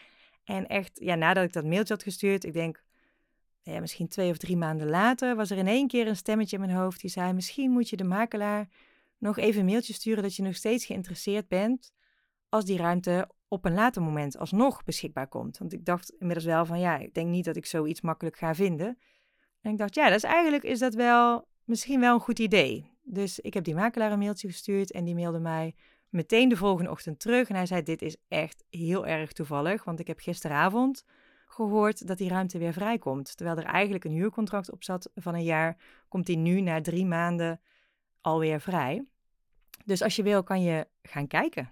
En 0.44 0.68
echt, 0.68 0.92
ja, 0.94 1.16
nadat 1.16 1.44
ik 1.44 1.54
dat 1.54 1.66
mailtje 1.66 1.94
had 1.94 2.04
gestuurd, 2.04 2.44
ik 2.44 2.54
denk, 2.54 2.84
ja, 3.64 3.80
misschien 3.80 4.08
twee 4.08 4.32
of 4.32 4.38
drie 4.38 4.58
maanden 4.58 4.90
later, 4.90 5.36
was 5.36 5.50
er 5.50 5.58
in 5.58 5.68
één 5.68 5.88
keer 5.88 6.08
een 6.08 6.16
stemmetje 6.16 6.58
in 6.58 6.66
mijn 6.66 6.78
hoofd 6.78 7.02
die 7.02 7.10
zei: 7.10 7.34
Misschien 7.34 7.72
moet 7.72 7.90
je 7.90 7.96
de 7.96 8.04
makelaar 8.04 8.68
nog 9.18 9.38
even 9.38 9.60
een 9.60 9.66
mailtje 9.66 9.94
sturen 9.94 10.24
dat 10.24 10.36
je 10.36 10.44
nog 10.44 10.56
steeds 10.56 10.86
geïnteresseerd 10.86 11.48
bent 11.48 11.92
als 12.50 12.66
die 12.66 12.78
ruimte 12.78 13.30
op 13.48 13.66
een 13.66 13.74
later 13.74 14.02
moment 14.02 14.38
alsnog 14.38 14.84
beschikbaar 14.84 15.28
komt. 15.28 15.58
Want 15.58 15.74
ik 15.74 15.86
dacht 15.86 16.10
inmiddels 16.10 16.46
wel 16.46 16.66
van 16.66 16.80
ja, 16.80 16.98
ik 16.98 17.14
denk 17.14 17.30
niet 17.30 17.46
dat 17.46 17.56
ik 17.56 17.66
zoiets 17.66 18.02
makkelijk 18.02 18.38
ga 18.38 18.56
vinden. 18.56 18.98
En 19.62 19.72
ik 19.72 19.78
dacht, 19.78 19.96
ja, 19.96 20.08
dat 20.08 20.18
is 20.18 20.24
eigenlijk 20.24 20.64
is 20.64 20.80
dat 20.80 20.94
wel 20.94 21.48
misschien 21.64 22.00
wel 22.00 22.14
een 22.14 22.20
goed 22.20 22.40
idee. 22.40 22.92
Dus 23.04 23.40
ik 23.40 23.54
heb 23.54 23.64
die 23.64 23.76
makelaar 23.76 24.12
een 24.12 24.20
mailtje 24.20 24.48
gestuurd 24.48 24.92
en 24.92 25.04
die 25.04 25.16
mailde 25.16 25.40
mij 25.40 25.76
meteen 26.10 26.50
de 26.50 26.58
volgende 26.58 26.92
ochtend 26.92 27.20
terug. 27.20 27.50
En 27.50 27.56
hij 27.56 27.66
zei, 27.66 27.84
dit 27.84 28.02
is 28.02 28.18
echt 28.28 28.64
heel 28.70 29.08
erg 29.08 29.32
toevallig, 29.32 29.84
want 29.84 30.00
ik 30.00 30.08
heb 30.08 30.20
gisteravond 30.20 31.04
gehoord 31.54 32.08
dat 32.08 32.18
die 32.18 32.30
ruimte 32.30 32.58
weer 32.58 32.74
vrijkomt. 32.74 33.38
Terwijl 33.38 33.58
er 33.58 33.64
eigenlijk 33.64 34.04
een 34.04 34.12
huurcontract 34.12 34.72
op 34.72 34.84
zat 34.84 35.10
van 35.16 35.34
een 35.34 35.44
jaar, 35.44 35.78
komt 36.08 36.26
die 36.26 36.38
nu 36.38 36.62
na 36.62 36.82
drie 36.82 37.06
maanden 37.06 37.62
alweer 38.22 38.62
vrij. 38.62 39.06
Dus 39.86 40.02
als 40.02 40.16
je 40.16 40.24
wil, 40.24 40.44
kan 40.44 40.62
je 40.62 40.88
gaan 41.02 41.28
kijken. 41.28 41.70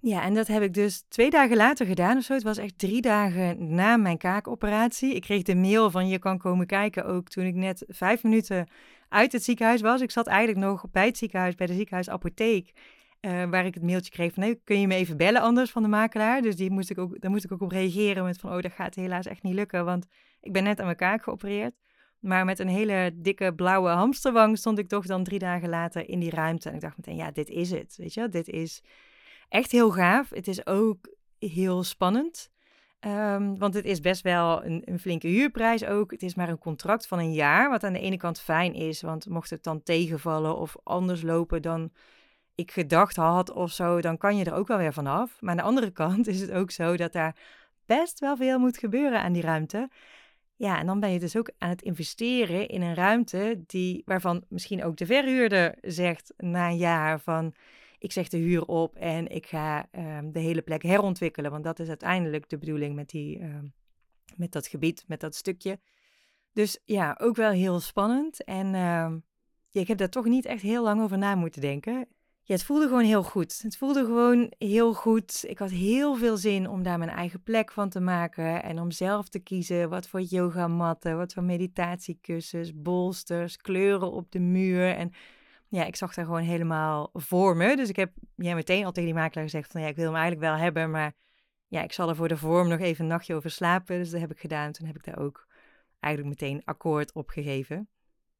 Ja, 0.00 0.22
en 0.22 0.34
dat 0.34 0.46
heb 0.46 0.62
ik 0.62 0.74
dus 0.74 1.04
twee 1.08 1.30
dagen 1.30 1.56
later 1.56 1.86
gedaan 1.86 2.16
of 2.16 2.22
zo. 2.22 2.32
Het 2.34 2.42
was 2.42 2.58
echt 2.58 2.78
drie 2.78 3.00
dagen 3.00 3.74
na 3.74 3.96
mijn 3.96 4.18
kaakoperatie. 4.18 5.14
Ik 5.14 5.22
kreeg 5.22 5.42
de 5.42 5.54
mail 5.54 5.90
van 5.90 6.08
je 6.08 6.18
kan 6.18 6.38
komen 6.38 6.66
kijken 6.66 7.06
ook 7.06 7.28
toen 7.28 7.44
ik 7.44 7.54
net 7.54 7.84
vijf 7.88 8.22
minuten 8.22 8.68
uit 9.08 9.32
het 9.32 9.44
ziekenhuis 9.44 9.80
was. 9.80 10.00
Ik 10.00 10.10
zat 10.10 10.26
eigenlijk 10.26 10.66
nog 10.66 10.90
bij 10.90 11.06
het 11.06 11.18
ziekenhuis, 11.18 11.54
bij 11.54 11.66
de 11.66 11.74
ziekenhuisapotheek. 11.74 12.72
Uh, 13.20 13.44
waar 13.44 13.66
ik 13.66 13.74
het 13.74 13.82
mailtje 13.82 14.10
kreeg 14.10 14.32
van, 14.32 14.42
nee, 14.42 14.60
kun 14.64 14.80
je 14.80 14.86
me 14.86 14.94
even 14.94 15.16
bellen 15.16 15.40
anders 15.40 15.70
van 15.70 15.82
de 15.82 15.88
makelaar? 15.88 16.42
Dus 16.42 16.56
die 16.56 16.70
moest 16.70 16.90
ik 16.90 16.98
ook, 16.98 17.20
daar 17.20 17.30
moest 17.30 17.44
ik 17.44 17.52
ook 17.52 17.60
op 17.60 17.70
reageren 17.70 18.24
met 18.24 18.38
van, 18.38 18.52
oh, 18.52 18.60
dat 18.60 18.72
gaat 18.72 18.94
helaas 18.94 19.26
echt 19.26 19.42
niet 19.42 19.54
lukken, 19.54 19.84
want 19.84 20.06
ik 20.40 20.52
ben 20.52 20.64
net 20.64 20.80
aan 20.80 20.94
kaak 20.94 21.22
geopereerd. 21.22 21.74
Maar 22.20 22.44
met 22.44 22.58
een 22.58 22.68
hele 22.68 23.10
dikke 23.14 23.54
blauwe 23.54 23.88
hamsterwang 23.88 24.58
stond 24.58 24.78
ik 24.78 24.88
toch 24.88 25.06
dan 25.06 25.24
drie 25.24 25.38
dagen 25.38 25.68
later 25.68 26.08
in 26.08 26.18
die 26.18 26.30
ruimte. 26.30 26.68
En 26.68 26.74
ik 26.74 26.80
dacht 26.80 26.96
meteen, 26.96 27.16
ja, 27.16 27.30
dit 27.30 27.48
is 27.48 27.70
het. 27.70 27.96
Weet 27.96 28.14
je, 28.14 28.28
dit 28.28 28.48
is 28.48 28.82
echt 29.48 29.70
heel 29.70 29.90
gaaf. 29.90 30.30
Het 30.30 30.48
is 30.48 30.66
ook 30.66 31.14
heel 31.38 31.82
spannend. 31.82 32.50
Um, 33.06 33.58
want 33.58 33.74
het 33.74 33.84
is 33.84 34.00
best 34.00 34.22
wel 34.22 34.64
een, 34.64 34.82
een, 34.84 34.98
flinke 34.98 35.26
huurprijs 35.26 35.84
ook. 35.84 36.10
Het 36.10 36.22
is 36.22 36.34
maar 36.34 36.48
een 36.48 36.58
contract 36.58 37.06
van 37.06 37.18
een 37.18 37.32
jaar, 37.32 37.70
wat 37.70 37.84
aan 37.84 37.92
de 37.92 38.00
ene 38.00 38.16
kant 38.16 38.40
fijn 38.40 38.74
is. 38.74 39.02
Want 39.02 39.28
mocht 39.28 39.50
het 39.50 39.62
dan 39.62 39.82
tegenvallen 39.82 40.56
of 40.56 40.76
anders 40.82 41.22
lopen 41.22 41.62
dan 41.62 41.92
ik 42.60 42.70
gedacht 42.70 43.16
had 43.16 43.52
of 43.52 43.70
zo, 43.70 44.00
dan 44.00 44.18
kan 44.18 44.36
je 44.36 44.44
er 44.44 44.54
ook 44.54 44.66
wel 44.66 44.78
weer 44.78 44.92
vanaf. 44.92 45.40
Maar 45.40 45.50
aan 45.50 45.56
de 45.56 45.62
andere 45.62 45.90
kant 46.02 46.26
is 46.26 46.40
het 46.40 46.52
ook 46.52 46.70
zo 46.70 46.96
dat 46.96 47.12
daar 47.12 47.36
best 47.86 48.18
wel 48.18 48.36
veel 48.36 48.58
moet 48.58 48.78
gebeuren 48.78 49.22
aan 49.22 49.32
die 49.32 49.42
ruimte. 49.42 49.90
Ja, 50.56 50.78
en 50.78 50.86
dan 50.86 51.00
ben 51.00 51.10
je 51.10 51.18
dus 51.18 51.36
ook 51.36 51.50
aan 51.58 51.68
het 51.68 51.82
investeren 51.82 52.68
in 52.68 52.82
een 52.82 52.94
ruimte 52.94 53.62
die, 53.66 54.02
waarvan 54.04 54.44
misschien 54.48 54.84
ook 54.84 54.96
de 54.96 55.06
verhuurder 55.06 55.74
zegt 55.80 56.32
na 56.36 56.68
een 56.68 56.76
jaar 56.76 57.20
van 57.20 57.54
ik 57.98 58.12
zeg 58.12 58.28
de 58.28 58.36
huur 58.36 58.66
op 58.66 58.96
en 58.96 59.28
ik 59.28 59.46
ga 59.46 59.86
um, 59.92 60.32
de 60.32 60.38
hele 60.38 60.62
plek 60.62 60.82
herontwikkelen. 60.82 61.50
Want 61.50 61.64
dat 61.64 61.78
is 61.78 61.88
uiteindelijk 61.88 62.48
de 62.48 62.58
bedoeling 62.58 62.94
met, 62.94 63.08
die, 63.08 63.42
um, 63.42 63.72
met 64.36 64.52
dat 64.52 64.66
gebied, 64.66 65.04
met 65.06 65.20
dat 65.20 65.34
stukje. 65.34 65.80
Dus 66.52 66.80
ja, 66.84 67.16
ook 67.20 67.36
wel 67.36 67.50
heel 67.50 67.80
spannend. 67.80 68.44
En 68.44 68.66
uh, 68.66 69.12
ja, 69.68 69.80
ik 69.80 69.88
heb 69.88 69.98
daar 69.98 70.08
toch 70.08 70.24
niet 70.24 70.44
echt 70.44 70.62
heel 70.62 70.82
lang 70.82 71.02
over 71.02 71.18
na 71.18 71.34
moeten 71.34 71.60
denken 71.60 72.08
ja, 72.42 72.54
het 72.54 72.64
voelde 72.64 72.86
gewoon 72.86 73.04
heel 73.04 73.22
goed. 73.22 73.62
Het 73.62 73.76
voelde 73.76 74.04
gewoon 74.04 74.52
heel 74.58 74.94
goed. 74.94 75.44
Ik 75.46 75.58
had 75.58 75.70
heel 75.70 76.16
veel 76.16 76.36
zin 76.36 76.68
om 76.68 76.82
daar 76.82 76.98
mijn 76.98 77.10
eigen 77.10 77.42
plek 77.42 77.72
van 77.72 77.88
te 77.88 78.00
maken. 78.00 78.62
En 78.62 78.80
om 78.80 78.90
zelf 78.90 79.28
te 79.28 79.38
kiezen 79.38 79.88
wat 79.88 80.08
voor 80.08 80.20
yogamatten, 80.20 81.16
wat 81.16 81.32
voor 81.32 81.44
meditatiekussens, 81.44 82.72
bolsters, 82.74 83.56
kleuren 83.56 84.12
op 84.12 84.32
de 84.32 84.38
muur. 84.38 84.94
En 84.94 85.12
ja, 85.68 85.84
ik 85.84 85.96
zag 85.96 86.14
daar 86.14 86.24
gewoon 86.24 86.42
helemaal 86.42 87.10
voor 87.12 87.56
me. 87.56 87.76
Dus 87.76 87.88
ik 87.88 87.96
heb 87.96 88.12
ja, 88.36 88.54
meteen 88.54 88.84
al 88.84 88.92
tegen 88.92 89.10
die 89.10 89.20
makelaar 89.20 89.44
gezegd 89.44 89.72
van 89.72 89.80
ja, 89.80 89.86
ik 89.86 89.96
wil 89.96 90.04
hem 90.04 90.14
eigenlijk 90.14 90.52
wel 90.52 90.56
hebben. 90.56 90.90
Maar 90.90 91.12
ja, 91.66 91.82
ik 91.82 91.92
zal 91.92 92.08
er 92.08 92.16
voor 92.16 92.28
de 92.28 92.36
vorm 92.36 92.68
nog 92.68 92.80
even 92.80 93.04
een 93.04 93.10
nachtje 93.10 93.34
over 93.34 93.50
slapen. 93.50 93.98
Dus 93.98 94.10
dat 94.10 94.20
heb 94.20 94.30
ik 94.30 94.40
gedaan. 94.40 94.72
Toen 94.72 94.86
heb 94.86 94.96
ik 94.96 95.04
daar 95.04 95.18
ook 95.18 95.46
eigenlijk 96.00 96.40
meteen 96.40 96.62
akkoord 96.64 97.12
op 97.12 97.28
gegeven. 97.28 97.88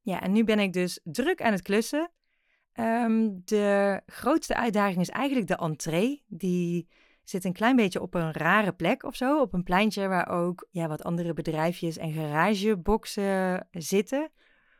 Ja, 0.01 0.21
en 0.21 0.31
nu 0.31 0.43
ben 0.43 0.59
ik 0.59 0.73
dus 0.73 0.99
druk 1.03 1.41
aan 1.41 1.51
het 1.51 1.61
klussen. 1.61 2.11
Ehm, 2.73 3.29
de 3.45 4.01
grootste 4.05 4.55
uitdaging 4.55 4.99
is 4.99 5.09
eigenlijk 5.09 5.47
de 5.47 5.55
entree. 5.55 6.23
Die 6.27 6.87
zit 7.23 7.43
een 7.43 7.53
klein 7.53 7.75
beetje 7.75 8.01
op 8.01 8.13
een 8.13 8.31
rare 8.31 8.71
plek 8.71 9.03
of 9.03 9.15
zo. 9.15 9.41
Op 9.41 9.53
een 9.53 9.63
pleintje 9.63 10.07
waar 10.07 10.29
ook 10.29 10.67
ja, 10.71 10.87
wat 10.87 11.03
andere 11.03 11.33
bedrijfjes 11.33 11.97
en 11.97 12.13
garageboxen 12.13 13.67
zitten. 13.71 14.31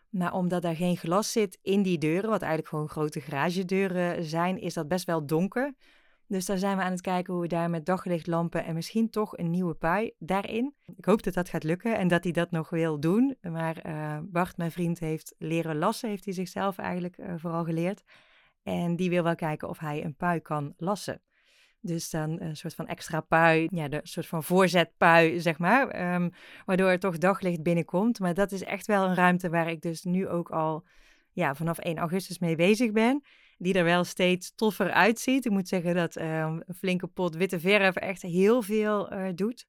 Maar 0.10 0.34
omdat 0.34 0.62
daar 0.62 0.76
geen 0.76 0.98
glas 0.98 1.32
zit 1.32 1.58
in 1.62 1.82
die 1.82 1.98
deuren, 1.98 2.30
wat 2.30 2.42
eigenlijk 2.42 2.70
gewoon 2.70 2.90
grote 2.90 3.22
garagedeuren 3.22 4.24
zijn, 4.24 4.60
is 4.60 4.74
dat 4.74 4.88
best 4.88 5.06
wel 5.06 5.26
donker. 5.26 5.74
Dus 6.32 6.46
daar 6.46 6.58
zijn 6.58 6.78
we 6.78 6.84
aan 6.84 6.92
het 6.92 7.02
kijken 7.02 7.34
hoe 7.34 7.42
we 7.42 7.48
daar 7.48 7.70
met 7.70 7.86
daglichtlampen 7.86 8.66
en 8.66 8.74
misschien 8.74 9.10
toch 9.10 9.38
een 9.38 9.50
nieuwe 9.50 9.74
pui 9.74 10.14
daarin. 10.20 10.74
Ik 10.96 11.06
hoop 11.06 11.24
dat 11.24 11.34
dat 11.34 11.50
gaat 11.50 11.64
lukken 11.64 11.98
en 11.98 12.08
dat 12.08 12.24
hij 12.24 12.32
dat 12.32 12.52
nog 12.52 12.70
wil 12.70 13.00
doen. 13.00 13.38
Maar 13.42 13.86
uh, 13.86 14.18
Bart, 14.24 14.58
mijn 14.58 14.72
vriend, 14.72 15.00
heeft 15.00 15.36
leren 15.38 15.78
lassen, 15.78 16.10
heeft 16.10 16.26
hij 16.26 16.34
zichzelf 16.34 16.78
eigenlijk 16.78 17.18
uh, 17.18 17.34
vooral 17.38 17.64
geleerd. 17.64 18.04
En 18.64 18.96
die 18.96 19.10
wil 19.10 19.24
wel 19.24 19.36
kijken 19.36 19.70
of 19.70 19.80
hij 19.80 20.04
een 20.04 20.16
pui 20.16 20.40
kan 20.40 20.74
lassen. 20.78 21.22
Dus 21.80 22.10
dan 22.10 22.42
een 22.42 22.58
soort 22.58 22.76
van 22.76 22.88
extra 22.88 23.22
pui, 23.22 23.68
ja, 23.72 23.88
de 23.88 24.00
soort 24.04 24.28
van 24.28 24.44
voorzetpui, 24.44 25.40
zeg 25.40 25.58
maar. 25.58 26.14
Um, 26.14 26.32
waardoor 26.66 26.90
er 26.90 27.00
toch 27.00 27.18
daglicht 27.18 27.64
binnenkomt. 27.64 28.20
Maar 28.20 28.34
dat 28.34 28.52
is 28.52 28.64
echt 28.64 28.88
wel 28.88 29.06
een 29.06 29.16
ruimte 29.16 29.50
waar 29.50 29.70
ik 29.70 29.82
dus 29.82 30.04
nu 30.04 30.28
ook 30.28 30.50
al 30.50 30.84
ja, 31.32 31.56
vanaf 31.56 31.78
1 31.78 31.98
augustus 31.98 32.40
mee 32.40 32.56
bezig 32.56 32.92
ben. 32.92 33.24
Die 33.62 33.74
er 33.74 33.84
wel 33.84 34.04
steeds 34.04 34.56
toffer 34.56 34.92
uitziet. 34.92 35.46
Ik 35.46 35.52
moet 35.52 35.68
zeggen 35.68 35.96
dat 35.96 36.16
um, 36.16 36.24
een 36.66 36.76
flinke 36.76 37.08
pot 37.08 37.36
witte 37.36 37.60
verf 37.60 37.96
echt 37.96 38.22
heel 38.22 38.62
veel 38.62 39.14
uh, 39.14 39.28
doet. 39.36 39.66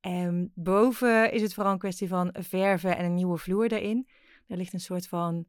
En 0.00 0.52
boven 0.54 1.32
is 1.32 1.42
het 1.42 1.54
vooral 1.54 1.72
een 1.72 1.78
kwestie 1.78 2.08
van 2.08 2.34
verven 2.38 2.96
en 2.96 3.04
een 3.04 3.14
nieuwe 3.14 3.38
vloer 3.38 3.72
erin. 3.72 4.08
Er 4.46 4.56
ligt 4.56 4.72
een 4.72 4.80
soort 4.80 5.08
van 5.08 5.46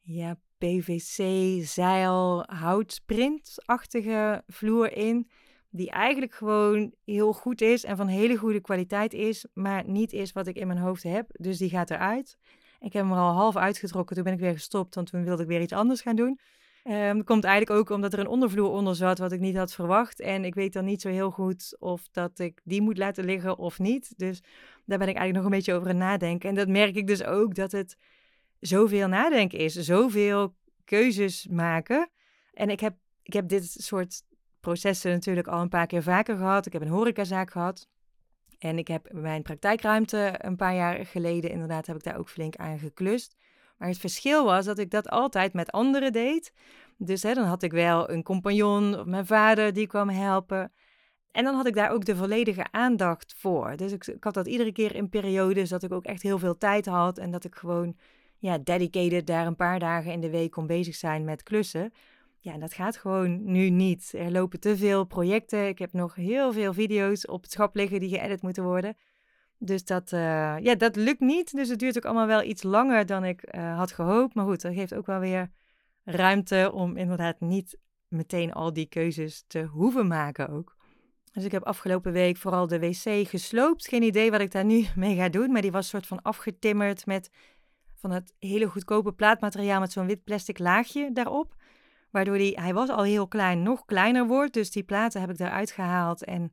ja, 0.00 0.38
PVC, 0.58 1.18
zeil, 1.64 2.44
houtsprintachtige 2.46 4.42
vloer 4.46 4.92
in. 4.92 5.30
Die 5.68 5.90
eigenlijk 5.90 6.34
gewoon 6.34 6.94
heel 7.04 7.32
goed 7.32 7.60
is 7.60 7.84
en 7.84 7.96
van 7.96 8.06
hele 8.06 8.36
goede 8.36 8.60
kwaliteit 8.60 9.12
is, 9.12 9.46
maar 9.52 9.88
niet 9.88 10.12
is 10.12 10.32
wat 10.32 10.46
ik 10.46 10.56
in 10.56 10.66
mijn 10.66 10.78
hoofd 10.78 11.02
heb. 11.02 11.26
Dus 11.32 11.58
die 11.58 11.70
gaat 11.70 11.90
eruit. 11.90 12.38
Ik 12.80 12.92
heb 12.92 13.02
hem 13.02 13.12
er 13.12 13.18
al 13.18 13.32
half 13.32 13.56
uitgetrokken, 13.56 14.14
toen 14.16 14.24
ben 14.24 14.32
ik 14.32 14.40
weer 14.40 14.52
gestopt, 14.52 14.94
want 14.94 15.10
toen 15.10 15.24
wilde 15.24 15.42
ik 15.42 15.48
weer 15.48 15.60
iets 15.60 15.72
anders 15.72 16.00
gaan 16.00 16.16
doen. 16.16 16.38
Um, 16.90 17.24
komt 17.24 17.44
eigenlijk 17.44 17.80
ook 17.80 17.90
omdat 17.96 18.12
er 18.12 18.18
een 18.18 18.26
ondervloer 18.26 18.70
onder 18.70 18.96
zat 18.96 19.18
wat 19.18 19.32
ik 19.32 19.40
niet 19.40 19.56
had 19.56 19.72
verwacht. 19.72 20.20
En 20.20 20.44
ik 20.44 20.54
weet 20.54 20.72
dan 20.72 20.84
niet 20.84 21.00
zo 21.00 21.08
heel 21.08 21.30
goed 21.30 21.76
of 21.78 22.08
dat 22.12 22.38
ik 22.38 22.60
die 22.64 22.82
moet 22.82 22.98
laten 22.98 23.24
liggen 23.24 23.58
of 23.58 23.78
niet. 23.78 24.18
Dus 24.18 24.42
daar 24.84 24.98
ben 24.98 25.08
ik 25.08 25.16
eigenlijk 25.16 25.34
nog 25.34 25.44
een 25.44 25.58
beetje 25.58 25.74
over 25.74 25.88
aan 25.88 25.96
nadenken. 25.96 26.48
En 26.48 26.54
dat 26.54 26.68
merk 26.68 26.94
ik 26.94 27.06
dus 27.06 27.24
ook 27.24 27.54
dat 27.54 27.72
het 27.72 27.96
zoveel 28.60 29.08
nadenken 29.08 29.58
is, 29.58 29.74
zoveel 29.74 30.54
keuzes 30.84 31.46
maken. 31.50 32.10
En 32.52 32.70
ik 32.70 32.80
heb, 32.80 32.96
ik 33.22 33.32
heb 33.32 33.48
dit 33.48 33.64
soort 33.64 34.22
processen 34.60 35.10
natuurlijk 35.10 35.46
al 35.46 35.60
een 35.60 35.68
paar 35.68 35.86
keer 35.86 36.02
vaker 36.02 36.36
gehad. 36.36 36.66
Ik 36.66 36.72
heb 36.72 36.82
een 36.82 36.88
horecazaak 36.88 37.50
gehad. 37.50 37.88
En 38.58 38.78
ik 38.78 38.88
heb 38.88 39.12
mijn 39.12 39.42
praktijkruimte 39.42 40.34
een 40.38 40.56
paar 40.56 40.74
jaar 40.74 41.06
geleden, 41.06 41.50
inderdaad, 41.50 41.86
heb 41.86 41.96
ik 41.96 42.02
daar 42.02 42.18
ook 42.18 42.28
flink 42.28 42.56
aan 42.56 42.78
geklust. 42.78 43.36
Maar 43.80 43.88
het 43.88 43.98
verschil 43.98 44.44
was 44.44 44.64
dat 44.64 44.78
ik 44.78 44.90
dat 44.90 45.08
altijd 45.08 45.52
met 45.52 45.72
anderen 45.72 46.12
deed. 46.12 46.52
Dus 46.96 47.22
hè, 47.22 47.34
dan 47.34 47.44
had 47.44 47.62
ik 47.62 47.72
wel 47.72 48.10
een 48.10 48.22
compagnon 48.22 48.98
of 48.98 49.06
mijn 49.06 49.26
vader 49.26 49.72
die 49.72 49.86
kwam 49.86 50.08
helpen. 50.08 50.72
En 51.32 51.44
dan 51.44 51.54
had 51.54 51.66
ik 51.66 51.74
daar 51.74 51.90
ook 51.90 52.04
de 52.04 52.16
volledige 52.16 52.66
aandacht 52.70 53.34
voor. 53.36 53.76
Dus 53.76 53.92
ik, 53.92 54.16
had 54.20 54.34
dat 54.34 54.46
iedere 54.46 54.72
keer 54.72 54.94
in 54.94 55.08
periodes 55.08 55.68
dat 55.68 55.82
ik 55.82 55.92
ook 55.92 56.04
echt 56.04 56.22
heel 56.22 56.38
veel 56.38 56.56
tijd 56.56 56.86
had. 56.86 57.18
En 57.18 57.30
dat 57.30 57.44
ik 57.44 57.54
gewoon 57.54 57.96
ja, 58.38 58.58
dedicated 58.58 59.26
daar 59.26 59.46
een 59.46 59.56
paar 59.56 59.78
dagen 59.78 60.12
in 60.12 60.20
de 60.20 60.30
week 60.30 60.50
kon 60.50 60.66
bezig 60.66 60.94
zijn 60.94 61.24
met 61.24 61.42
klussen. 61.42 61.92
Ja, 62.38 62.58
dat 62.58 62.74
gaat 62.74 62.96
gewoon 62.96 63.52
nu 63.52 63.70
niet. 63.70 64.12
Er 64.16 64.30
lopen 64.30 64.60
te 64.60 64.76
veel 64.76 65.04
projecten. 65.04 65.68
Ik 65.68 65.78
heb 65.78 65.92
nog 65.92 66.14
heel 66.14 66.52
veel 66.52 66.72
video's 66.72 67.28
op 67.28 67.42
het 67.42 67.52
schap 67.52 67.74
liggen 67.74 68.00
die 68.00 68.18
geëdit 68.18 68.42
moeten 68.42 68.64
worden. 68.64 68.96
Dus 69.62 69.84
dat, 69.84 70.12
uh, 70.12 70.58
ja, 70.58 70.74
dat 70.74 70.96
lukt 70.96 71.20
niet. 71.20 71.54
Dus 71.54 71.68
het 71.68 71.78
duurt 71.78 71.96
ook 71.96 72.04
allemaal 72.04 72.26
wel 72.26 72.42
iets 72.42 72.62
langer 72.62 73.06
dan 73.06 73.24
ik 73.24 73.54
uh, 73.54 73.76
had 73.76 73.92
gehoopt. 73.92 74.34
Maar 74.34 74.44
goed, 74.44 74.60
dat 74.60 74.74
geeft 74.74 74.94
ook 74.94 75.06
wel 75.06 75.20
weer 75.20 75.50
ruimte 76.04 76.70
om 76.74 76.96
inderdaad 76.96 77.40
niet 77.40 77.78
meteen 78.08 78.52
al 78.52 78.72
die 78.72 78.86
keuzes 78.86 79.44
te 79.46 79.62
hoeven 79.62 80.06
maken 80.06 80.48
ook. 80.48 80.76
Dus 81.32 81.44
ik 81.44 81.52
heb 81.52 81.62
afgelopen 81.62 82.12
week 82.12 82.36
vooral 82.36 82.66
de 82.66 82.78
wc 82.78 83.28
gesloopt. 83.28 83.88
Geen 83.88 84.02
idee 84.02 84.30
wat 84.30 84.40
ik 84.40 84.50
daar 84.50 84.64
nu 84.64 84.86
mee 84.96 85.16
ga 85.16 85.28
doen. 85.28 85.52
Maar 85.52 85.62
die 85.62 85.72
was 85.72 85.88
soort 85.88 86.06
van 86.06 86.22
afgetimmerd 86.22 87.06
met 87.06 87.30
van 87.94 88.10
het 88.10 88.34
hele 88.38 88.66
goedkope 88.66 89.12
plaatmateriaal 89.12 89.80
met 89.80 89.92
zo'n 89.92 90.06
wit 90.06 90.24
plastic 90.24 90.58
laagje 90.58 91.12
daarop. 91.12 91.54
Waardoor 92.10 92.38
die, 92.38 92.60
hij 92.60 92.74
was 92.74 92.88
al 92.88 93.02
heel 93.02 93.28
klein, 93.28 93.62
nog 93.62 93.84
kleiner 93.84 94.26
wordt. 94.26 94.54
Dus 94.54 94.70
die 94.70 94.82
platen 94.82 95.20
heb 95.20 95.30
ik 95.30 95.38
eruit 95.38 95.70
gehaald 95.70 96.24
en 96.24 96.52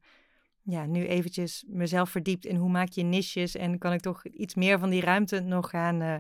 ja, 0.70 0.86
nu 0.86 1.06
eventjes 1.06 1.64
mezelf 1.68 2.10
verdiept 2.10 2.46
in 2.46 2.56
hoe 2.56 2.70
maak 2.70 2.90
je 2.90 3.04
niches 3.04 3.56
en 3.56 3.78
kan 3.78 3.94
ik 3.94 4.00
toch 4.00 4.26
iets 4.26 4.56
meer 4.56 4.80
van 4.80 4.90
die 4.90 5.02
ruimte 5.02 5.40
nog 5.40 5.70
gaan 5.70 6.02
uh, 6.02 6.16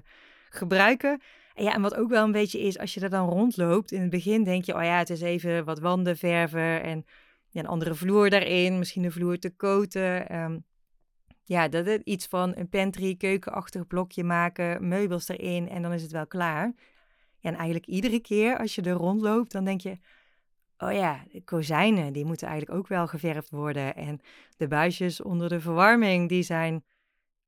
gebruiken. 0.49 1.21
En 1.53 1.63
ja, 1.63 1.73
en 1.73 1.81
wat 1.81 1.95
ook 1.95 2.09
wel 2.09 2.23
een 2.23 2.31
beetje 2.31 2.59
is, 2.59 2.77
als 2.77 2.93
je 2.93 2.99
er 2.99 3.09
dan 3.09 3.29
rondloopt, 3.29 3.91
in 3.91 4.01
het 4.01 4.09
begin 4.09 4.43
denk 4.43 4.63
je, 4.63 4.75
oh 4.75 4.83
ja, 4.83 4.97
het 4.97 5.09
is 5.09 5.21
even 5.21 5.65
wat 5.65 5.79
wanden 5.79 6.17
verven 6.17 6.83
en 6.83 7.05
ja, 7.49 7.59
een 7.59 7.67
andere 7.67 7.95
vloer 7.95 8.29
daarin, 8.29 8.79
misschien 8.79 9.01
de 9.01 9.11
vloer 9.11 9.39
te 9.39 9.49
koten. 9.49 10.35
Um, 10.41 10.65
ja, 11.43 11.67
dat 11.67 11.87
is 11.87 11.97
iets 12.03 12.27
van 12.27 12.55
een 12.55 12.69
pantry, 12.69 13.15
keukenachtig 13.15 13.87
blokje 13.87 14.23
maken, 14.23 14.87
meubels 14.87 15.27
erin 15.27 15.69
en 15.69 15.81
dan 15.81 15.93
is 15.93 16.01
het 16.01 16.11
wel 16.11 16.27
klaar. 16.27 16.73
Ja, 17.39 17.49
en 17.49 17.55
eigenlijk 17.55 17.85
iedere 17.85 18.19
keer 18.19 18.57
als 18.57 18.75
je 18.75 18.81
er 18.81 18.91
rondloopt, 18.91 19.51
dan 19.51 19.65
denk 19.65 19.81
je, 19.81 19.97
oh 20.77 20.93
ja, 20.93 21.23
de 21.31 21.43
kozijnen, 21.43 22.13
die 22.13 22.25
moeten 22.25 22.47
eigenlijk 22.47 22.79
ook 22.79 22.87
wel 22.87 23.07
geverfd 23.07 23.49
worden. 23.49 23.95
En 23.95 24.19
de 24.57 24.67
buisjes 24.67 25.21
onder 25.21 25.49
de 25.49 25.59
verwarming, 25.59 26.29
die 26.29 26.43
zijn 26.43 26.83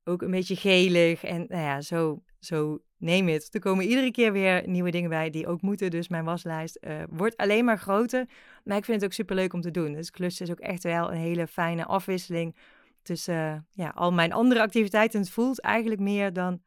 ook 0.03 0.21
een 0.21 0.31
beetje 0.31 0.55
gelig. 0.55 1.23
En 1.23 1.45
nou 1.47 1.61
ja, 1.61 1.81
zo, 1.81 2.23
zo 2.39 2.81
neem 2.97 3.27
het. 3.27 3.47
Er 3.51 3.59
komen 3.59 3.85
iedere 3.85 4.11
keer 4.11 4.31
weer 4.31 4.67
nieuwe 4.67 4.91
dingen 4.91 5.09
bij 5.09 5.29
die 5.29 5.47
ook 5.47 5.61
moeten. 5.61 5.91
Dus 5.91 6.07
mijn 6.07 6.23
waslijst 6.23 6.77
uh, 6.81 7.03
wordt 7.09 7.37
alleen 7.37 7.65
maar 7.65 7.79
groter. 7.79 8.25
Maar 8.63 8.77
ik 8.77 8.85
vind 8.85 9.01
het 9.01 9.09
ook 9.09 9.15
super 9.15 9.35
leuk 9.35 9.53
om 9.53 9.61
te 9.61 9.71
doen. 9.71 9.93
Dus 9.93 10.11
klussen 10.11 10.45
is 10.45 10.51
ook 10.51 10.59
echt 10.59 10.83
wel 10.83 11.11
een 11.11 11.17
hele 11.17 11.47
fijne 11.47 11.85
afwisseling 11.85 12.55
tussen 13.01 13.67
ja, 13.71 13.89
al 13.89 14.11
mijn 14.11 14.33
andere 14.33 14.61
activiteiten. 14.61 15.19
Het 15.19 15.29
voelt 15.29 15.61
eigenlijk 15.61 16.01
meer 16.01 16.33
dan 16.33 16.61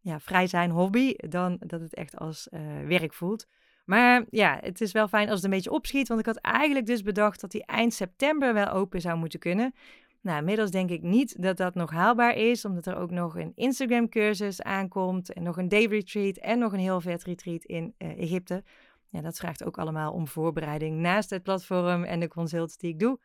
ja, 0.00 0.20
vrij 0.20 0.46
zijn 0.46 0.70
hobby, 0.70 1.14
dan 1.16 1.56
dat 1.66 1.80
het 1.80 1.94
echt 1.94 2.16
als 2.16 2.48
uh, 2.50 2.60
werk 2.86 3.12
voelt. 3.12 3.46
Maar 3.84 4.24
ja, 4.30 4.58
het 4.60 4.80
is 4.80 4.92
wel 4.92 5.08
fijn 5.08 5.26
als 5.26 5.36
het 5.36 5.44
een 5.44 5.50
beetje 5.50 5.70
opschiet. 5.70 6.08
Want 6.08 6.20
ik 6.20 6.26
had 6.26 6.36
eigenlijk 6.36 6.86
dus 6.86 7.02
bedacht 7.02 7.40
dat 7.40 7.50
die 7.50 7.66
eind 7.66 7.94
september 7.94 8.54
wel 8.54 8.68
open 8.68 9.00
zou 9.00 9.18
moeten 9.18 9.38
kunnen. 9.38 9.74
Nou, 10.20 10.38
inmiddels 10.38 10.70
denk 10.70 10.90
ik 10.90 11.02
niet 11.02 11.42
dat 11.42 11.56
dat 11.56 11.74
nog 11.74 11.90
haalbaar 11.90 12.36
is, 12.36 12.64
omdat 12.64 12.86
er 12.86 12.96
ook 12.96 13.10
nog 13.10 13.36
een 13.36 13.52
Instagram-cursus 13.54 14.62
aankomt 14.62 15.32
en 15.32 15.42
nog 15.42 15.56
een 15.56 15.68
day 15.68 15.84
retreat 15.84 16.36
en 16.36 16.58
nog 16.58 16.72
een 16.72 16.78
heel 16.78 17.00
vet 17.00 17.24
retreat 17.24 17.64
in 17.64 17.94
uh, 17.98 18.18
Egypte. 18.18 18.64
Ja, 19.08 19.20
dat 19.20 19.38
vraagt 19.38 19.64
ook 19.64 19.78
allemaal 19.78 20.12
om 20.12 20.28
voorbereiding 20.28 20.98
naast 20.98 21.30
het 21.30 21.42
platform 21.42 22.04
en 22.04 22.20
de 22.20 22.28
consults 22.28 22.76
die 22.76 22.90
ik 22.90 22.98
doe. 22.98 23.18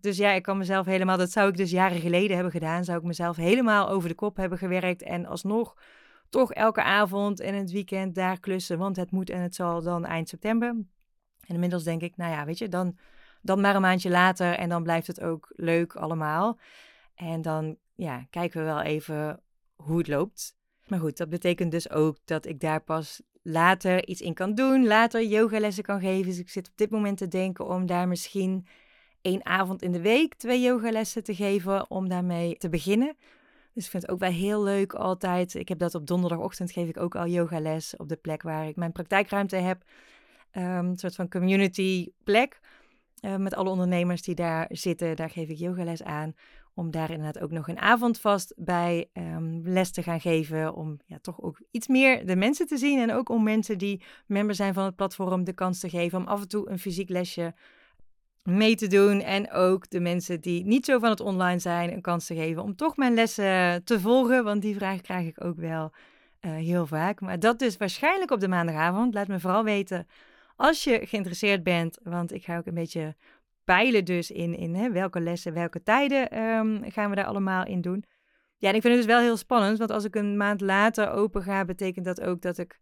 Dus 0.00 0.16
ja, 0.16 0.32
ik 0.32 0.42
kan 0.42 0.58
mezelf 0.58 0.86
helemaal, 0.86 1.16
dat 1.16 1.30
zou 1.30 1.48
ik 1.48 1.56
dus 1.56 1.70
jaren 1.70 2.00
geleden 2.00 2.34
hebben 2.34 2.52
gedaan, 2.52 2.84
zou 2.84 2.98
ik 2.98 3.04
mezelf 3.04 3.36
helemaal 3.36 3.88
over 3.88 4.08
de 4.08 4.14
kop 4.14 4.36
hebben 4.36 4.58
gewerkt 4.58 5.02
en 5.02 5.26
alsnog 5.26 5.74
toch 6.30 6.52
elke 6.52 6.82
avond 6.82 7.40
en 7.40 7.54
het 7.54 7.70
weekend 7.70 8.14
daar 8.14 8.40
klussen, 8.40 8.78
want 8.78 8.96
het 8.96 9.10
moet 9.10 9.30
en 9.30 9.40
het 9.40 9.54
zal 9.54 9.82
dan 9.82 10.04
eind 10.04 10.28
september. 10.28 10.68
En 11.40 11.54
inmiddels 11.54 11.84
denk 11.84 12.02
ik, 12.02 12.16
nou 12.16 12.32
ja, 12.32 12.44
weet 12.44 12.58
je, 12.58 12.68
dan, 12.68 12.98
dan 13.42 13.60
maar 13.60 13.74
een 13.74 13.80
maandje 13.80 14.10
later 14.10 14.54
en 14.54 14.68
dan 14.68 14.82
blijft 14.82 15.06
het 15.06 15.20
ook 15.20 15.52
leuk 15.56 15.94
allemaal. 15.94 16.58
En 17.14 17.42
dan 17.42 17.76
ja, 17.94 18.26
kijken 18.30 18.60
we 18.60 18.66
wel 18.66 18.80
even 18.80 19.40
hoe 19.76 19.98
het 19.98 20.08
loopt. 20.08 20.54
Maar 20.86 20.98
goed, 20.98 21.16
dat 21.16 21.28
betekent 21.28 21.70
dus 21.70 21.90
ook 21.90 22.16
dat 22.24 22.46
ik 22.46 22.60
daar 22.60 22.82
pas 22.82 23.22
later 23.42 24.06
iets 24.06 24.20
in 24.20 24.34
kan 24.34 24.54
doen, 24.54 24.86
later 24.86 25.22
yogalessen 25.22 25.84
kan 25.84 26.00
geven. 26.00 26.26
Dus 26.26 26.38
ik 26.38 26.48
zit 26.48 26.68
op 26.68 26.76
dit 26.76 26.90
moment 26.90 27.18
te 27.18 27.28
denken 27.28 27.66
om 27.66 27.86
daar 27.86 28.08
misschien 28.08 28.66
één 29.20 29.46
avond 29.46 29.82
in 29.82 29.92
de 29.92 30.00
week 30.00 30.34
twee 30.34 30.60
yogalessen 30.60 31.24
te 31.24 31.34
geven, 31.34 31.90
om 31.90 32.08
daarmee 32.08 32.56
te 32.56 32.68
beginnen. 32.68 33.16
Dus 33.80 33.88
ik 33.88 33.94
vind 33.94 34.10
het 34.10 34.12
ook 34.12 34.30
wel 34.30 34.38
heel 34.38 34.62
leuk 34.62 34.92
altijd. 34.92 35.54
Ik 35.54 35.68
heb 35.68 35.78
dat 35.78 35.94
op 35.94 36.06
donderdagochtend 36.06 36.72
geef 36.72 36.88
ik 36.88 36.96
ook 36.96 37.14
al 37.14 37.26
yogales 37.26 37.96
op 37.96 38.08
de 38.08 38.16
plek 38.16 38.42
waar 38.42 38.68
ik 38.68 38.76
mijn 38.76 38.92
praktijkruimte 38.92 39.56
heb. 39.56 39.82
Um, 40.52 40.62
een 40.64 40.96
soort 40.96 41.14
van 41.14 41.28
community 41.28 42.12
plek. 42.24 42.60
Uh, 43.20 43.36
met 43.36 43.54
alle 43.54 43.70
ondernemers 43.70 44.22
die 44.22 44.34
daar 44.34 44.66
zitten, 44.68 45.16
daar 45.16 45.30
geef 45.30 45.48
ik 45.48 45.58
yogales 45.58 46.02
aan. 46.02 46.34
Om 46.74 46.90
daar 46.90 47.10
inderdaad 47.10 47.42
ook 47.42 47.50
nog 47.50 47.68
een 47.68 47.78
avond 47.78 48.20
vast 48.20 48.54
bij 48.56 49.10
um, 49.12 49.62
les 49.64 49.90
te 49.90 50.02
gaan 50.02 50.20
geven. 50.20 50.74
Om 50.74 50.98
ja, 51.06 51.18
toch 51.18 51.40
ook 51.40 51.62
iets 51.70 51.86
meer 51.88 52.26
de 52.26 52.36
mensen 52.36 52.66
te 52.66 52.76
zien. 52.76 52.98
En 52.98 53.12
ook 53.12 53.28
om 53.28 53.42
mensen 53.42 53.78
die 53.78 54.02
member 54.26 54.54
zijn 54.54 54.74
van 54.74 54.84
het 54.84 54.96
platform 54.96 55.44
de 55.44 55.52
kans 55.52 55.80
te 55.80 55.88
geven 55.88 56.18
om 56.18 56.26
af 56.26 56.40
en 56.40 56.48
toe 56.48 56.70
een 56.70 56.78
fysiek 56.78 57.08
lesje 57.08 57.54
mee 58.42 58.76
te 58.76 58.86
doen. 58.86 59.20
En 59.20 59.52
ook 59.52 59.90
de 59.90 60.00
mensen 60.00 60.40
die 60.40 60.64
niet 60.64 60.84
zo 60.84 60.98
van 60.98 61.10
het 61.10 61.20
online 61.20 61.58
zijn 61.58 61.92
een 61.92 62.00
kans 62.00 62.26
te 62.26 62.34
geven 62.34 62.62
om 62.62 62.76
toch 62.76 62.96
mijn 62.96 63.14
lessen 63.14 63.84
te 63.84 64.00
volgen. 64.00 64.44
Want 64.44 64.62
die 64.62 64.74
vragen 64.74 65.02
krijg 65.02 65.26
ik 65.26 65.44
ook 65.44 65.56
wel 65.56 65.92
eh, 66.40 66.50
heel 66.50 66.86
vaak. 66.86 67.20
Maar 67.20 67.38
dat 67.38 67.58
dus 67.58 67.76
waarschijnlijk 67.76 68.30
op 68.30 68.40
de 68.40 68.48
maandagavond. 68.48 69.14
Laat 69.14 69.28
me 69.28 69.40
vooral 69.40 69.64
weten 69.64 70.06
als 70.60 70.84
je 70.84 71.06
geïnteresseerd 71.06 71.62
bent, 71.62 71.98
want 72.02 72.32
ik 72.32 72.44
ga 72.44 72.58
ook 72.58 72.66
een 72.66 72.74
beetje 72.74 73.16
peilen 73.64 74.04
dus 74.04 74.30
in, 74.30 74.56
in 74.56 74.74
hè, 74.74 74.90
welke 74.90 75.20
lessen, 75.20 75.52
welke 75.52 75.82
tijden 75.82 76.30
ehm, 76.30 76.90
gaan 76.90 77.10
we 77.10 77.16
daar 77.16 77.24
allemaal 77.24 77.66
in 77.66 77.80
doen. 77.80 78.04
Ja, 78.56 78.68
en 78.68 78.74
ik 78.74 78.82
vind 78.82 78.94
het 78.94 79.02
dus 79.02 79.12
wel 79.12 79.22
heel 79.22 79.36
spannend, 79.36 79.78
want 79.78 79.90
als 79.90 80.04
ik 80.04 80.14
een 80.14 80.36
maand 80.36 80.60
later 80.60 81.10
open 81.10 81.42
ga, 81.42 81.64
betekent 81.64 82.04
dat 82.04 82.20
ook 82.20 82.42
dat 82.42 82.58
ik 82.58 82.78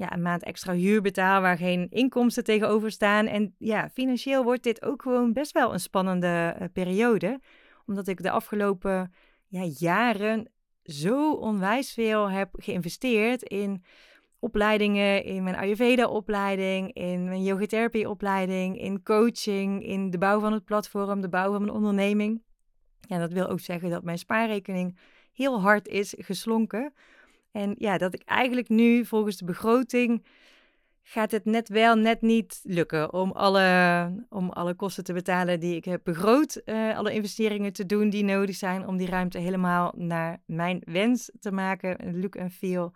ja, 0.00 0.12
een 0.12 0.22
maand 0.22 0.42
extra 0.42 0.72
huur 0.72 1.02
betaal 1.02 1.40
waar 1.40 1.56
geen 1.56 1.86
inkomsten 1.90 2.44
tegenover 2.44 2.90
staan. 2.90 3.26
En 3.26 3.54
ja, 3.58 3.88
financieel 3.92 4.44
wordt 4.44 4.62
dit 4.62 4.82
ook 4.82 5.02
gewoon 5.02 5.32
best 5.32 5.52
wel 5.52 5.72
een 5.72 5.80
spannende 5.80 6.56
uh, 6.60 6.66
periode, 6.72 7.40
omdat 7.86 8.08
ik 8.08 8.22
de 8.22 8.30
afgelopen 8.30 9.12
ja, 9.46 9.62
jaren 9.78 10.50
zo 10.82 11.32
onwijs 11.32 11.92
veel 11.92 12.30
heb 12.30 12.48
geïnvesteerd 12.52 13.42
in 13.42 13.84
opleidingen, 14.38 15.24
in 15.24 15.42
mijn 15.42 15.56
Ayurveda-opleiding, 15.56 16.92
in 16.92 17.24
mijn 17.24 17.42
yogatherapie-opleiding, 17.42 18.80
in 18.80 19.02
coaching, 19.02 19.84
in 19.84 20.10
de 20.10 20.18
bouw 20.18 20.40
van 20.40 20.52
het 20.52 20.64
platform, 20.64 21.20
de 21.20 21.28
bouw 21.28 21.52
van 21.52 21.60
mijn 21.60 21.74
onderneming. 21.74 22.42
Ja, 23.00 23.18
dat 23.18 23.32
wil 23.32 23.48
ook 23.48 23.60
zeggen 23.60 23.90
dat 23.90 24.04
mijn 24.04 24.18
spaarrekening 24.18 24.98
heel 25.32 25.60
hard 25.60 25.88
is 25.88 26.14
geslonken. 26.18 26.92
En 27.52 27.74
ja, 27.78 27.98
dat 27.98 28.14
ik 28.14 28.22
eigenlijk 28.24 28.68
nu 28.68 29.04
volgens 29.04 29.36
de 29.36 29.44
begroting 29.44 30.24
gaat 31.02 31.30
het 31.30 31.44
net 31.44 31.68
wel, 31.68 31.94
net 31.94 32.20
niet 32.20 32.60
lukken 32.62 33.12
om 33.12 33.30
alle, 33.30 34.26
om 34.28 34.50
alle 34.50 34.74
kosten 34.74 35.04
te 35.04 35.12
betalen 35.12 35.60
die 35.60 35.76
ik 35.76 35.84
heb 35.84 36.00
begroot. 36.04 36.62
Uh, 36.64 36.96
alle 36.96 37.12
investeringen 37.12 37.72
te 37.72 37.86
doen 37.86 38.10
die 38.10 38.24
nodig 38.24 38.56
zijn 38.56 38.86
om 38.86 38.96
die 38.96 39.08
ruimte 39.08 39.38
helemaal 39.38 39.92
naar 39.96 40.42
mijn 40.46 40.82
wens 40.84 41.30
te 41.40 41.52
maken, 41.52 42.20
look 42.20 42.34
en 42.34 42.50
feel, 42.50 42.92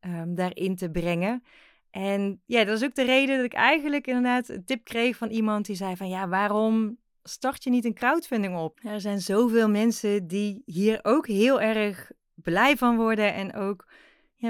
um, 0.00 0.34
daarin 0.34 0.76
te 0.76 0.90
brengen. 0.90 1.42
En 1.90 2.40
ja, 2.46 2.64
dat 2.64 2.76
is 2.76 2.84
ook 2.84 2.94
de 2.94 3.04
reden 3.04 3.36
dat 3.36 3.44
ik 3.44 3.52
eigenlijk 3.52 4.06
inderdaad 4.06 4.48
een 4.48 4.64
tip 4.64 4.84
kreeg 4.84 5.16
van 5.16 5.30
iemand 5.30 5.66
die 5.66 5.76
zei 5.76 5.96
van 5.96 6.08
ja, 6.08 6.28
waarom 6.28 6.98
start 7.22 7.64
je 7.64 7.70
niet 7.70 7.84
een 7.84 7.94
crowdfunding 7.94 8.56
op? 8.56 8.80
Er 8.82 9.00
zijn 9.00 9.20
zoveel 9.20 9.68
mensen 9.68 10.26
die 10.26 10.62
hier 10.64 10.98
ook 11.02 11.26
heel 11.26 11.60
erg 11.60 12.10
blij 12.52 12.76
van 12.76 12.96
worden 12.96 13.34
en 13.34 13.54
ook 13.54 13.86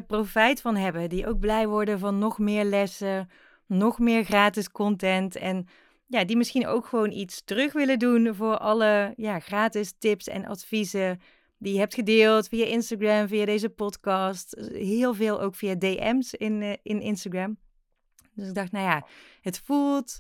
profijt 0.07 0.61
van 0.61 0.77
hebben. 0.77 1.09
Die 1.09 1.27
ook 1.27 1.39
blij 1.39 1.69
worden 1.69 1.99
van 1.99 2.19
nog 2.19 2.39
meer 2.39 2.65
lessen, 2.65 3.31
nog 3.67 3.99
meer 3.99 4.25
gratis 4.25 4.71
content. 4.71 5.37
En 5.37 5.67
ja, 6.07 6.25
die 6.25 6.37
misschien 6.37 6.67
ook 6.67 6.87
gewoon 6.87 7.13
iets 7.13 7.45
terug 7.45 7.73
willen 7.73 7.99
doen 7.99 8.35
voor 8.35 8.59
alle 8.59 9.13
ja, 9.17 9.39
gratis 9.39 9.95
tips 9.99 10.29
en 10.29 10.47
adviezen 10.47 11.21
die 11.59 11.73
je 11.73 11.79
hebt 11.79 11.95
gedeeld 11.95 12.49
via 12.49 12.65
Instagram, 12.65 13.29
via 13.29 13.45
deze 13.45 13.69
podcast. 13.69 14.57
Heel 14.73 15.15
veel 15.15 15.41
ook 15.41 15.55
via 15.55 15.75
DM's 15.75 16.33
in, 16.33 16.63
uh, 16.63 16.73
in 16.83 17.01
Instagram. 17.01 17.59
Dus 18.35 18.49
ik 18.49 18.55
dacht, 18.55 18.73
nou 18.73 18.85
ja, 18.85 19.07
het 19.41 19.59
voelt, 19.59 20.19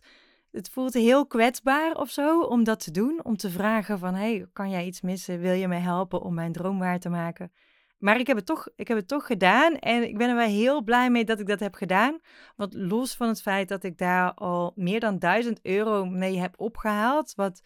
het 0.50 0.68
voelt 0.68 0.94
heel 0.94 1.26
kwetsbaar 1.26 1.94
of 1.94 2.10
zo 2.10 2.40
om 2.40 2.64
dat 2.64 2.84
te 2.84 2.90
doen. 2.90 3.24
Om 3.24 3.36
te 3.36 3.50
vragen 3.50 3.98
van, 3.98 4.14
hey, 4.14 4.46
kan 4.52 4.70
jij 4.70 4.86
iets 4.86 5.00
missen? 5.00 5.40
Wil 5.40 5.52
je 5.52 5.68
me 5.68 5.76
helpen 5.76 6.22
om 6.22 6.34
mijn 6.34 6.52
droom 6.52 6.78
waar 6.78 6.98
te 6.98 7.08
maken? 7.08 7.52
Maar 7.98 8.18
ik 8.20 8.26
heb, 8.26 8.36
het 8.36 8.46
toch, 8.46 8.68
ik 8.76 8.88
heb 8.88 8.96
het 8.96 9.08
toch 9.08 9.26
gedaan 9.26 9.78
en 9.78 10.08
ik 10.08 10.18
ben 10.18 10.28
er 10.28 10.34
wel 10.34 10.46
heel 10.46 10.82
blij 10.82 11.10
mee 11.10 11.24
dat 11.24 11.40
ik 11.40 11.46
dat 11.46 11.60
heb 11.60 11.74
gedaan. 11.74 12.20
Want 12.56 12.74
los 12.74 13.14
van 13.14 13.28
het 13.28 13.42
feit 13.42 13.68
dat 13.68 13.84
ik 13.84 13.98
daar 13.98 14.34
al 14.34 14.72
meer 14.74 15.00
dan 15.00 15.18
1000 15.18 15.60
euro 15.62 16.04
mee 16.04 16.38
heb 16.38 16.54
opgehaald, 16.60 17.34
wat 17.34 17.60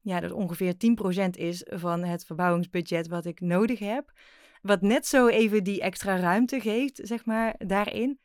ja, 0.00 0.20
dat 0.20 0.32
ongeveer 0.32 0.74
10% 0.74 1.30
is 1.30 1.66
van 1.68 2.04
het 2.04 2.24
verbouwingsbudget 2.24 3.08
wat 3.08 3.24
ik 3.24 3.40
nodig 3.40 3.78
heb. 3.78 4.12
Wat 4.62 4.80
net 4.80 5.06
zo 5.06 5.26
even 5.26 5.64
die 5.64 5.80
extra 5.80 6.16
ruimte 6.16 6.60
geeft, 6.60 7.00
zeg 7.02 7.24
maar, 7.24 7.54
daarin. 7.58 8.20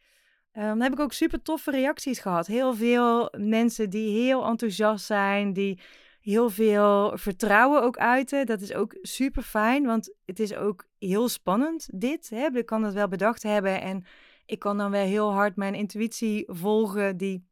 Dan 0.52 0.82
heb 0.82 0.92
ik 0.92 1.00
ook 1.00 1.14
super 1.14 1.42
toffe 1.42 1.72
reacties 1.72 2.20
gehad. 2.20 2.48
Heel 2.48 2.74
veel 2.74 3.34
mensen 3.38 3.90
die 3.90 4.24
heel 4.24 4.46
enthousiast 4.46 5.06
zijn, 5.06 5.54
die 5.54 5.80
heel 6.22 6.50
veel 6.50 7.18
vertrouwen 7.18 7.84
ook 7.84 7.98
uiten. 7.98 8.46
Dat 8.46 8.62
is 8.62 8.74
ook 8.74 8.98
super 9.02 9.44
fijn, 9.44 9.86
want 9.86 10.14
het 10.26 10.40
is 10.40 10.56
ook 10.56 10.86
heel 11.00 11.30
spannend 11.30 11.90
dit. 11.94 12.30
Hè? 12.30 12.48
Ik 12.54 12.66
kan 12.66 12.84
het 12.84 12.94
wel 12.94 13.08
bedacht 13.08 13.44
hebben 13.44 13.82
en 13.82 14.06
ik 14.46 14.60
kan 14.60 14.78
dan 14.78 14.92
wel 14.92 15.06
heel 15.06 15.32
hard 15.32 15.56
mijn 15.56 15.76
intuïtie 15.76 16.44
volgen 16.48 17.18
die 17.18 17.50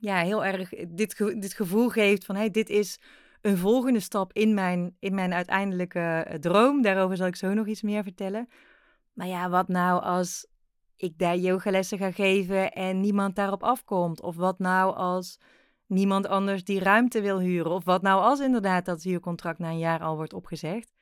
ja, 0.00 0.22
heel 0.22 0.44
erg 0.44 0.68
dit, 0.88 1.16
dit 1.16 1.54
gevoel 1.54 1.88
geeft 1.88 2.24
van 2.24 2.36
hey, 2.36 2.50
dit 2.50 2.68
is 2.68 2.98
een 3.40 3.56
volgende 3.56 4.00
stap 4.00 4.32
in 4.32 4.54
mijn, 4.54 4.96
in 4.98 5.14
mijn 5.14 5.32
uiteindelijke 5.34 5.98
eh, 5.98 6.38
droom. 6.38 6.82
Daarover 6.82 7.16
zal 7.16 7.26
ik 7.26 7.36
zo 7.36 7.54
nog 7.54 7.66
iets 7.66 7.82
meer 7.82 8.02
vertellen. 8.02 8.48
Maar 9.12 9.26
ja, 9.26 9.50
wat 9.50 9.68
nou 9.68 10.02
als 10.02 10.46
ik 10.96 11.18
daar 11.18 11.36
yogalessen 11.36 11.98
ga 11.98 12.10
geven 12.10 12.72
en 12.72 13.00
niemand 13.00 13.36
daarop 13.36 13.62
afkomt? 13.62 14.20
Of 14.22 14.36
wat 14.36 14.58
nou 14.58 14.94
als 14.94 15.38
niemand 15.92 16.26
anders 16.26 16.64
die 16.64 16.80
ruimte 16.80 17.20
wil 17.20 17.40
huren? 17.40 17.72
Of 17.72 17.84
wat 17.84 18.02
nou 18.02 18.22
als 18.22 18.40
inderdaad 18.40 18.84
dat 18.84 19.02
huurcontract 19.02 19.58
na 19.58 19.68
een 19.68 19.78
jaar 19.78 20.00
al 20.00 20.16
wordt 20.16 20.32
opgezegd? 20.32 20.92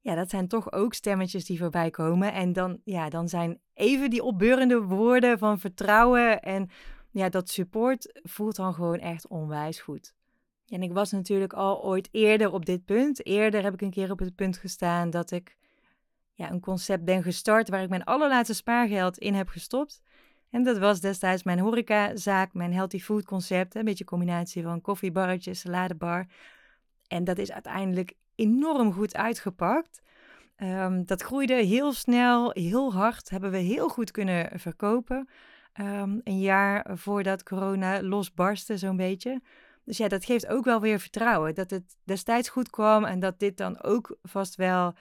Ja, 0.00 0.14
dat 0.14 0.30
zijn 0.30 0.48
toch 0.48 0.72
ook 0.72 0.94
stemmetjes 0.94 1.44
die 1.44 1.58
voorbij 1.58 1.90
komen. 1.90 2.32
En 2.32 2.52
dan, 2.52 2.80
ja, 2.84 3.08
dan 3.08 3.28
zijn 3.28 3.60
even 3.74 4.10
die 4.10 4.22
opbeurende 4.22 4.82
woorden 4.82 5.38
van 5.38 5.58
vertrouwen 5.58 6.42
en 6.42 6.70
ja, 7.10 7.28
dat 7.28 7.48
support 7.48 8.20
voelt 8.22 8.56
dan 8.56 8.74
gewoon 8.74 8.98
echt 8.98 9.28
onwijs 9.28 9.80
goed. 9.80 10.14
En 10.68 10.82
ik 10.82 10.92
was 10.92 11.10
natuurlijk 11.10 11.52
al 11.52 11.84
ooit 11.84 12.08
eerder 12.10 12.52
op 12.52 12.66
dit 12.66 12.84
punt. 12.84 13.26
Eerder 13.26 13.62
heb 13.62 13.74
ik 13.74 13.80
een 13.80 13.90
keer 13.90 14.10
op 14.10 14.18
het 14.18 14.34
punt 14.34 14.56
gestaan 14.56 15.10
dat 15.10 15.30
ik 15.30 15.56
ja, 16.32 16.50
een 16.50 16.60
concept 16.60 17.04
ben 17.04 17.22
gestart 17.22 17.68
waar 17.68 17.82
ik 17.82 17.88
mijn 17.88 18.04
allerlaatste 18.04 18.54
spaargeld 18.54 19.18
in 19.18 19.34
heb 19.34 19.48
gestopt. 19.48 20.00
En 20.50 20.62
dat 20.62 20.78
was 20.78 21.00
destijds 21.00 21.42
mijn 21.42 21.58
horecazaak, 21.58 22.54
mijn 22.54 22.72
healthy 22.72 23.00
food 23.00 23.24
concept. 23.24 23.74
Een 23.74 23.84
beetje 23.84 24.04
een 24.04 24.10
combinatie 24.10 24.62
van 24.62 24.80
koffiebarretje, 24.80 25.54
saladebar. 25.54 26.26
En 27.06 27.24
dat 27.24 27.38
is 27.38 27.52
uiteindelijk 27.52 28.14
enorm 28.34 28.92
goed 28.92 29.14
uitgepakt. 29.16 30.02
Um, 30.56 31.04
dat 31.06 31.22
groeide 31.22 31.54
heel 31.54 31.92
snel, 31.92 32.50
heel 32.52 32.92
hard. 32.92 33.30
Hebben 33.30 33.50
we 33.50 33.56
heel 33.56 33.88
goed 33.88 34.10
kunnen 34.10 34.60
verkopen. 34.60 35.28
Um, 35.80 36.20
een 36.24 36.40
jaar 36.40 36.86
voordat 36.96 37.42
corona 37.42 38.02
losbarstte, 38.02 38.76
zo'n 38.76 38.96
beetje. 38.96 39.40
Dus 39.84 39.96
ja, 39.96 40.08
dat 40.08 40.24
geeft 40.24 40.46
ook 40.46 40.64
wel 40.64 40.80
weer 40.80 41.00
vertrouwen. 41.00 41.54
Dat 41.54 41.70
het 41.70 41.96
destijds 42.04 42.48
goed 42.48 42.70
kwam 42.70 43.04
en 43.04 43.20
dat 43.20 43.38
dit 43.38 43.56
dan 43.56 43.82
ook 43.82 44.18
vast 44.22 44.56
wel 44.56 44.94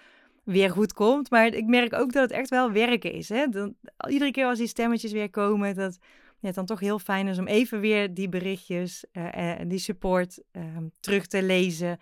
weer 0.47 0.69
goed 0.69 0.93
komt. 0.93 1.29
Maar 1.29 1.53
ik 1.53 1.65
merk 1.65 1.93
ook 1.93 2.11
dat 2.13 2.21
het 2.21 2.31
echt 2.31 2.49
wel 2.49 2.71
werken 2.71 3.11
is. 3.11 3.29
Hè? 3.29 3.47
Dan, 3.47 3.75
iedere 4.09 4.31
keer 4.31 4.45
als 4.45 4.57
die 4.57 4.67
stemmetjes 4.67 5.11
weer 5.11 5.29
komen, 5.29 5.75
dat 5.75 5.97
ja, 6.39 6.47
het 6.47 6.55
dan 6.55 6.65
toch 6.65 6.79
heel 6.79 6.99
fijn 6.99 7.27
is 7.27 7.37
om 7.37 7.47
even 7.47 7.79
weer 7.79 8.13
die 8.13 8.29
berichtjes 8.29 9.05
uh, 9.13 9.59
en 9.59 9.67
die 9.67 9.79
support 9.79 10.43
uh, 10.51 10.63
terug 10.99 11.27
te 11.27 11.43
lezen. 11.43 11.99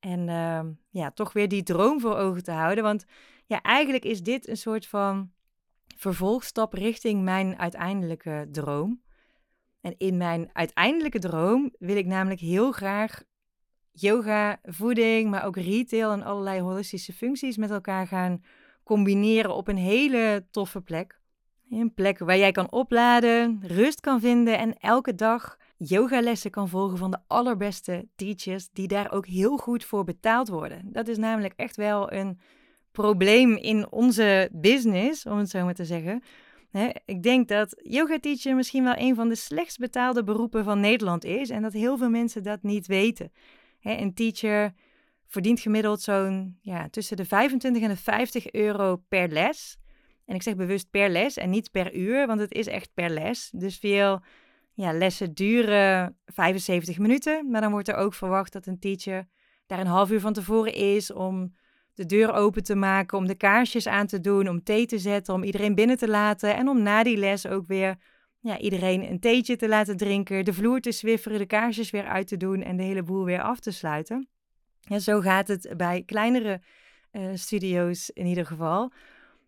En 0.00 0.28
uh, 0.28 0.60
ja, 0.90 1.10
toch 1.10 1.32
weer 1.32 1.48
die 1.48 1.62
droom 1.62 2.00
voor 2.00 2.16
ogen 2.16 2.42
te 2.42 2.50
houden. 2.50 2.84
Want 2.84 3.04
ja, 3.46 3.62
eigenlijk 3.62 4.04
is 4.04 4.22
dit 4.22 4.48
een 4.48 4.56
soort 4.56 4.86
van 4.86 5.30
vervolgstap 5.96 6.72
richting 6.72 7.22
mijn 7.22 7.58
uiteindelijke 7.58 8.48
droom. 8.52 9.02
En 9.80 9.94
in 9.98 10.16
mijn 10.16 10.50
uiteindelijke 10.52 11.18
droom 11.18 11.74
wil 11.78 11.96
ik 11.96 12.06
namelijk 12.06 12.40
heel 12.40 12.72
graag 12.72 13.22
yoga, 14.00 14.58
voeding, 14.62 15.30
maar 15.30 15.44
ook 15.44 15.56
retail 15.56 16.12
en 16.12 16.22
allerlei 16.22 16.60
holistische 16.60 17.12
functies 17.12 17.56
met 17.56 17.70
elkaar 17.70 18.06
gaan 18.06 18.42
combineren 18.84 19.54
op 19.54 19.68
een 19.68 19.76
hele 19.76 20.46
toffe 20.50 20.80
plek. 20.80 21.20
Een 21.70 21.94
plek 21.94 22.18
waar 22.18 22.38
jij 22.38 22.52
kan 22.52 22.72
opladen, 22.72 23.60
rust 23.62 24.00
kan 24.00 24.20
vinden 24.20 24.58
en 24.58 24.78
elke 24.78 25.14
dag 25.14 25.56
yogalessen 25.76 26.50
kan 26.50 26.68
volgen 26.68 26.98
van 26.98 27.10
de 27.10 27.18
allerbeste 27.26 28.08
teachers 28.16 28.68
die 28.72 28.88
daar 28.88 29.12
ook 29.12 29.26
heel 29.26 29.56
goed 29.56 29.84
voor 29.84 30.04
betaald 30.04 30.48
worden. 30.48 30.92
Dat 30.92 31.08
is 31.08 31.16
namelijk 31.16 31.54
echt 31.56 31.76
wel 31.76 32.12
een 32.12 32.40
probleem 32.92 33.56
in 33.56 33.90
onze 33.90 34.48
business, 34.52 35.26
om 35.26 35.38
het 35.38 35.50
zo 35.50 35.64
maar 35.64 35.74
te 35.74 35.84
zeggen 35.84 36.22
ik 37.04 37.22
denk 37.22 37.48
dat 37.48 37.80
yoga 37.82 38.18
teacher 38.20 38.54
misschien 38.54 38.84
wel 38.84 38.94
een 38.96 39.14
van 39.14 39.28
de 39.28 39.34
slechtst 39.34 39.78
betaalde 39.78 40.24
beroepen 40.24 40.64
van 40.64 40.80
Nederland 40.80 41.24
is 41.24 41.50
en 41.50 41.62
dat 41.62 41.72
heel 41.72 41.96
veel 41.96 42.10
mensen 42.10 42.42
dat 42.42 42.62
niet 42.62 42.86
weten. 42.86 43.32
Een 43.80 44.14
teacher 44.14 44.72
verdient 45.26 45.60
gemiddeld 45.60 46.00
zo'n 46.00 46.58
ja, 46.60 46.88
tussen 46.88 47.16
de 47.16 47.24
25 47.24 47.82
en 47.82 47.88
de 47.88 47.96
50 47.96 48.52
euro 48.52 48.96
per 49.08 49.28
les. 49.28 49.76
En 50.24 50.34
ik 50.34 50.42
zeg 50.42 50.56
bewust 50.56 50.90
per 50.90 51.08
les 51.08 51.36
en 51.36 51.50
niet 51.50 51.70
per 51.70 51.94
uur, 51.94 52.26
want 52.26 52.40
het 52.40 52.52
is 52.52 52.66
echt 52.66 52.90
per 52.94 53.10
les. 53.10 53.50
Dus 53.54 53.76
veel 53.76 54.20
ja, 54.74 54.92
lessen 54.92 55.34
duren 55.34 56.16
75 56.26 56.98
minuten, 56.98 57.50
maar 57.50 57.60
dan 57.60 57.70
wordt 57.70 57.88
er 57.88 57.96
ook 57.96 58.14
verwacht 58.14 58.52
dat 58.52 58.66
een 58.66 58.78
teacher 58.78 59.28
daar 59.66 59.78
een 59.78 59.86
half 59.86 60.10
uur 60.10 60.20
van 60.20 60.32
tevoren 60.32 60.74
is 60.74 61.12
om 61.12 61.54
de 61.94 62.06
deur 62.06 62.32
open 62.32 62.62
te 62.62 62.74
maken, 62.74 63.18
om 63.18 63.26
de 63.26 63.34
kaarsjes 63.34 63.86
aan 63.86 64.06
te 64.06 64.20
doen, 64.20 64.48
om 64.48 64.62
thee 64.62 64.86
te 64.86 64.98
zetten, 64.98 65.34
om 65.34 65.42
iedereen 65.42 65.74
binnen 65.74 65.96
te 65.96 66.08
laten 66.08 66.56
en 66.56 66.68
om 66.68 66.82
na 66.82 67.02
die 67.02 67.16
les 67.16 67.46
ook 67.46 67.66
weer 67.66 67.96
ja, 68.40 68.58
iedereen 68.58 69.10
een 69.10 69.20
theetje 69.20 69.56
te 69.56 69.68
laten 69.68 69.96
drinken, 69.96 70.44
de 70.44 70.52
vloer 70.52 70.80
te 70.80 70.92
zwifferen, 70.92 71.38
de 71.38 71.46
kaarsjes 71.46 71.90
weer 71.90 72.06
uit 72.06 72.26
te 72.26 72.36
doen 72.36 72.62
en 72.62 72.76
de 72.76 72.82
hele 72.82 73.02
boel 73.02 73.24
weer 73.24 73.42
af 73.42 73.60
te 73.60 73.70
sluiten. 73.70 74.28
Ja, 74.80 74.98
zo 74.98 75.20
gaat 75.20 75.48
het 75.48 75.74
bij 75.76 76.02
kleinere 76.06 76.60
uh, 77.12 77.30
studio's 77.34 78.10
in 78.10 78.26
ieder 78.26 78.46
geval. 78.46 78.92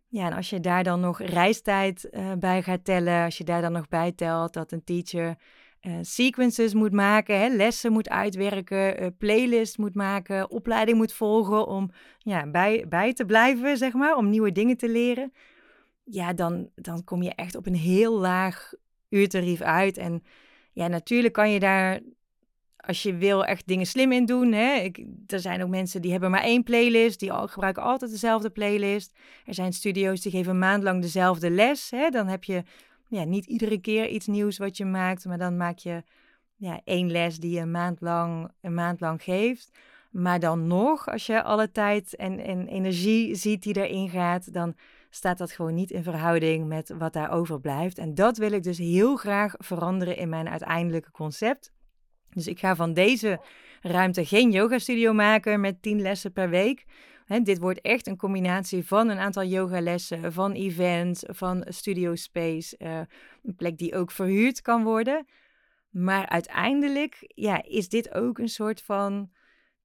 Ja, 0.09 0.26
en 0.26 0.33
als 0.33 0.50
je 0.50 0.61
daar 0.61 0.85
dan 0.85 1.00
nog 1.00 1.22
reistijd 1.22 2.09
uh, 2.11 2.33
bij 2.38 2.62
gaat 2.62 2.85
tellen, 2.85 3.24
als 3.24 3.38
je 3.38 3.44
daar 3.44 3.62
dan 3.62 3.72
nog 3.72 3.88
bij 3.88 4.12
telt 4.12 4.53
dat 4.53 4.72
een 4.72 4.85
teacher 4.85 5.37
uh, 5.83 5.94
sequences 6.00 6.74
moet 6.74 6.92
maken, 6.92 7.40
hè, 7.40 7.48
lessen 7.48 7.92
moet 7.92 8.09
uitwerken, 8.09 9.03
uh, 9.03 9.09
playlist 9.18 9.79
moet 9.79 9.94
maken, 9.94 10.50
opleiding 10.50 10.96
moet 10.96 11.12
volgen 11.12 11.66
om 11.66 11.90
ja, 12.18 12.50
bij, 12.50 12.85
bij 12.88 13.12
te 13.12 13.24
blijven, 13.24 13.76
zeg 13.76 13.92
maar, 13.92 14.16
om 14.16 14.31
nieuwe 14.31 14.53
dingen 14.53 14.76
te 14.76 14.88
leren. 14.88 15.33
Ja, 16.11 16.33
dan, 16.33 16.70
dan 16.75 17.05
kom 17.05 17.23
je 17.23 17.35
echt 17.35 17.57
op 17.57 17.66
een 17.66 17.75
heel 17.75 18.18
laag 18.18 18.73
uurtarief 19.09 19.61
uit. 19.61 19.96
En 19.96 20.23
ja, 20.73 20.88
natuurlijk 20.88 21.35
kan 21.35 21.51
je 21.51 21.59
daar, 21.59 22.01
als 22.77 23.03
je 23.03 23.16
wil, 23.16 23.44
echt 23.44 23.66
dingen 23.66 23.87
slim 23.87 24.12
in 24.12 24.27
doen. 24.27 24.53
Hè. 24.53 24.75
Ik, 24.75 25.05
er 25.27 25.40
zijn 25.40 25.62
ook 25.62 25.68
mensen 25.68 26.03
die 26.03 26.11
hebben 26.11 26.31
maar 26.31 26.42
één 26.42 26.62
playlist, 26.62 27.20
die 27.20 27.33
gebruiken 27.33 27.83
altijd 27.83 28.11
dezelfde 28.11 28.51
playlist. 28.51 29.18
Er 29.44 29.55
zijn 29.55 29.73
studio's 29.73 30.20
die 30.20 30.33
geven 30.33 30.53
een 30.53 30.59
maand 30.59 30.83
lang 30.83 31.03
dezelfde 31.03 31.51
les. 31.51 31.90
Hè. 31.90 32.09
Dan 32.09 32.27
heb 32.27 32.44
je 32.44 32.62
ja, 33.09 33.25
niet 33.25 33.46
iedere 33.46 33.81
keer 33.81 34.09
iets 34.09 34.27
nieuws 34.27 34.59
wat 34.59 34.77
je 34.77 34.85
maakt, 34.85 35.25
maar 35.25 35.38
dan 35.38 35.57
maak 35.57 35.79
je 35.79 36.03
ja, 36.57 36.81
één 36.85 37.11
les 37.11 37.38
die 37.38 37.51
je 37.51 37.61
een 37.61 37.70
maand 37.70 38.01
lang, 38.01 38.51
een 38.61 39.20
geeft. 39.20 39.79
Maar 40.11 40.40
dan 40.40 40.66
nog, 40.66 41.09
als 41.09 41.27
je 41.27 41.42
alle 41.42 41.70
tijd 41.70 42.16
en, 42.16 42.38
en 42.38 42.66
energie 42.66 43.35
ziet 43.35 43.62
die 43.62 43.77
erin 43.77 44.09
gaat, 44.09 44.53
dan 44.53 44.75
staat 45.11 45.38
dat 45.38 45.53
gewoon 45.53 45.75
niet 45.75 45.90
in 45.90 46.03
verhouding 46.03 46.66
met 46.66 46.94
wat 46.99 47.12
daar 47.12 47.31
overblijft. 47.31 47.99
En 47.99 48.14
dat 48.14 48.37
wil 48.37 48.53
ik 48.53 48.62
dus 48.62 48.79
heel 48.79 49.16
graag 49.16 49.55
veranderen 49.59 50.16
in 50.16 50.29
mijn 50.29 50.49
uiteindelijke 50.49 51.11
concept. 51.11 51.73
Dus 52.31 52.46
ik 52.46 52.59
ga 52.59 52.77
van 52.77 52.92
deze 52.92 53.40
ruimte 53.81 54.25
geen 54.25 54.51
yoga 54.51 54.79
studio 54.79 55.12
maken 55.12 55.61
met 55.61 55.83
10 55.83 56.01
lessen 56.01 56.33
per 56.33 56.49
week 56.49 56.85
dit 57.38 57.59
wordt 57.59 57.81
echt 57.81 58.07
een 58.07 58.16
combinatie 58.16 58.87
van 58.87 59.09
een 59.09 59.18
aantal 59.18 59.44
yogalessen, 59.44 60.33
van 60.33 60.53
events, 60.53 61.23
van 61.27 61.64
studio 61.68 62.14
space. 62.14 62.77
Uh, 62.79 63.01
een 63.42 63.57
plek 63.57 63.79
die 63.79 63.94
ook 63.94 64.11
verhuurd 64.11 64.62
kan 64.62 64.85
worden. 64.85 65.27
Maar 65.90 66.29
uiteindelijk 66.29 67.33
ja, 67.35 67.62
is 67.62 67.88
dit 67.88 68.14
ook 68.14 68.38
een 68.38 68.49
soort 68.49 68.83
van 68.83 69.31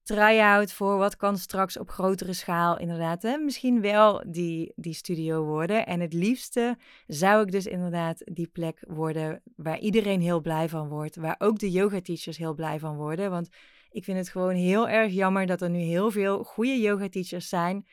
try-out 0.05 0.71
voor 0.71 0.97
wat 0.97 1.15
kan 1.15 1.37
straks 1.37 1.77
op 1.77 1.89
grotere 1.89 2.33
schaal 2.33 2.79
inderdaad 2.79 3.21
hè, 3.21 3.37
misschien 3.37 3.81
wel 3.81 4.23
die, 4.27 4.73
die 4.75 4.93
studio 4.93 5.43
worden. 5.43 5.85
En 5.85 5.99
het 5.99 6.13
liefste 6.13 6.77
zou 7.07 7.43
ik 7.43 7.51
dus 7.51 7.65
inderdaad 7.65 8.21
die 8.23 8.47
plek 8.47 8.83
worden 8.87 9.41
waar 9.55 9.79
iedereen 9.79 10.21
heel 10.21 10.41
blij 10.41 10.69
van 10.69 10.87
wordt. 10.87 11.15
Waar 11.15 11.35
ook 11.37 11.59
de 11.59 11.71
yoga 11.71 12.01
teachers 12.01 12.37
heel 12.37 12.53
blij 12.53 12.79
van 12.79 12.95
worden. 12.95 13.29
Want 13.29 13.49
ik 13.91 14.03
vind 14.03 14.17
het 14.17 14.29
gewoon 14.29 14.55
heel 14.55 14.89
erg 14.89 15.13
jammer 15.13 15.45
dat 15.45 15.61
er 15.61 15.69
nu 15.69 15.79
heel 15.79 16.11
veel 16.11 16.43
goede 16.43 16.79
yoga 16.79 17.09
teachers 17.09 17.49
zijn 17.49 17.85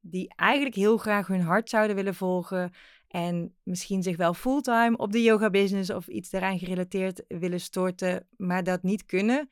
die 0.00 0.32
eigenlijk 0.36 0.74
heel 0.74 0.96
graag 0.96 1.26
hun 1.26 1.40
hart 1.40 1.68
zouden 1.68 1.96
willen 1.96 2.14
volgen 2.14 2.72
en 3.08 3.54
misschien 3.62 4.02
zich 4.02 4.16
wel 4.16 4.34
fulltime 4.34 4.96
op 4.96 5.12
de 5.12 5.22
yoga 5.22 5.50
business 5.50 5.90
of 5.90 6.06
iets 6.06 6.30
daaraan 6.30 6.58
gerelateerd 6.58 7.24
willen 7.28 7.60
storten, 7.60 8.26
maar 8.36 8.64
dat 8.64 8.82
niet 8.82 9.06
kunnen, 9.06 9.50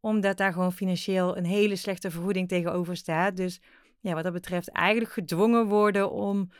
omdat 0.00 0.36
daar 0.36 0.52
gewoon 0.52 0.72
financieel 0.72 1.36
een 1.36 1.44
hele 1.44 1.76
slechte 1.76 2.10
vergoeding 2.10 2.48
tegenover 2.48 2.96
staat. 2.96 3.36
Dus 3.36 3.60
ja, 4.00 4.14
wat 4.14 4.24
dat 4.24 4.32
betreft 4.32 4.68
eigenlijk 4.68 5.12
gedwongen 5.12 5.66
worden 5.66 6.10
om 6.10 6.50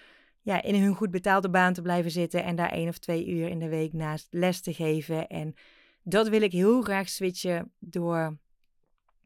ja, 0.43 0.63
in 0.63 0.83
hun 0.83 0.95
goed 0.95 1.11
betaalde 1.11 1.51
baan 1.51 1.73
te 1.73 1.83
blijven 1.83 2.11
zitten 2.11 2.45
en 2.45 2.57
daar 2.57 2.71
één 2.71 2.89
of 2.89 2.99
twee 2.99 3.27
uur 3.27 3.49
in 3.49 3.59
de 3.59 3.69
week 3.69 3.93
naast 3.93 4.27
les 4.31 4.61
te 4.61 4.75
geven. 4.75 5.27
En 5.27 5.55
dat 6.03 6.29
wil 6.29 6.43
ik 6.43 6.53
heel 6.53 6.83
graag 6.83 7.09
switchen 7.09 7.73
door 7.79 8.39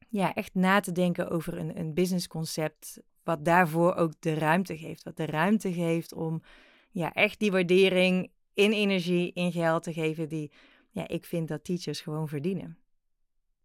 ja, 0.08 0.34
echt 0.34 0.54
na 0.54 0.80
te 0.80 0.92
denken 0.92 1.30
over 1.30 1.58
een, 1.58 1.78
een 1.78 1.94
businessconcept. 1.94 3.00
Wat 3.22 3.44
daarvoor 3.44 3.94
ook 3.94 4.12
de 4.20 4.34
ruimte 4.34 4.78
geeft. 4.78 5.02
Wat 5.02 5.16
de 5.16 5.26
ruimte 5.26 5.72
geeft 5.72 6.12
om 6.12 6.42
ja, 6.90 7.12
echt 7.12 7.38
die 7.38 7.50
waardering 7.50 8.30
in 8.54 8.72
energie, 8.72 9.32
in 9.32 9.52
geld 9.52 9.82
te 9.82 9.92
geven. 9.92 10.28
Die 10.28 10.52
ja, 10.90 11.08
ik 11.08 11.24
vind 11.24 11.48
dat 11.48 11.64
teachers 11.64 12.00
gewoon 12.00 12.28
verdienen. 12.28 12.79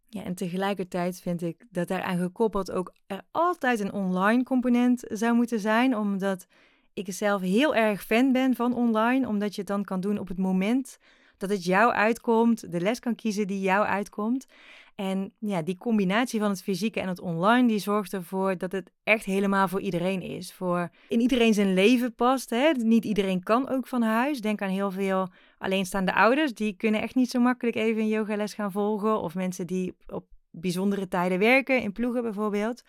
Ja, 0.08 0.24
en 0.24 0.34
tegelijkertijd 0.34 1.20
vind 1.20 1.42
ik 1.42 1.66
dat 1.70 1.88
daaraan 1.88 2.18
gekoppeld 2.18 2.70
ook 2.70 2.94
er 3.06 3.22
altijd 3.30 3.80
een 3.80 3.92
online 3.92 4.42
component 4.42 5.04
zou 5.08 5.34
moeten 5.34 5.60
zijn. 5.60 5.96
Omdat 5.96 6.46
ik 6.94 7.12
zelf 7.12 7.40
heel 7.40 7.74
erg 7.74 8.04
fan 8.04 8.32
ben 8.32 8.54
van 8.54 8.74
online. 8.74 9.28
Omdat 9.28 9.54
je 9.54 9.60
het 9.60 9.70
dan 9.70 9.84
kan 9.84 10.00
doen 10.00 10.18
op 10.18 10.28
het 10.28 10.38
moment 10.38 10.98
dat 11.36 11.50
het 11.50 11.64
jou 11.64 11.92
uitkomt. 11.92 12.72
De 12.72 12.80
les 12.80 12.98
kan 12.98 13.14
kiezen 13.14 13.46
die 13.46 13.60
jou 13.60 13.86
uitkomt. 13.86 14.46
En 14.94 15.32
ja, 15.38 15.62
die 15.62 15.76
combinatie 15.76 16.40
van 16.40 16.50
het 16.50 16.62
fysieke 16.62 17.00
en 17.00 17.08
het 17.08 17.20
online, 17.20 17.68
die 17.68 17.78
zorgt 17.78 18.12
ervoor 18.12 18.58
dat 18.58 18.72
het 18.72 18.90
echt 19.02 19.24
helemaal 19.24 19.68
voor 19.68 19.80
iedereen 19.80 20.22
is. 20.22 20.52
Voor 20.52 20.90
in 21.08 21.20
iedereen 21.20 21.54
zijn 21.54 21.74
leven 21.74 22.14
past. 22.14 22.50
Hè? 22.50 22.70
Niet 22.70 23.04
iedereen 23.04 23.42
kan 23.42 23.68
ook 23.68 23.86
van 23.86 24.02
huis. 24.02 24.40
Denk 24.40 24.62
aan 24.62 24.68
heel 24.68 24.90
veel 24.90 25.28
alleenstaande 25.58 26.14
ouders. 26.14 26.54
Die 26.54 26.76
kunnen 26.76 27.02
echt 27.02 27.14
niet 27.14 27.30
zo 27.30 27.40
makkelijk 27.40 27.76
even 27.76 28.02
een 28.02 28.08
yogales 28.08 28.54
gaan 28.54 28.72
volgen. 28.72 29.20
Of 29.20 29.34
mensen 29.34 29.66
die 29.66 29.94
op 30.06 30.26
bijzondere 30.50 31.08
tijden 31.08 31.38
werken, 31.38 31.82
in 31.82 31.92
ploegen 31.92 32.22
bijvoorbeeld. 32.22 32.82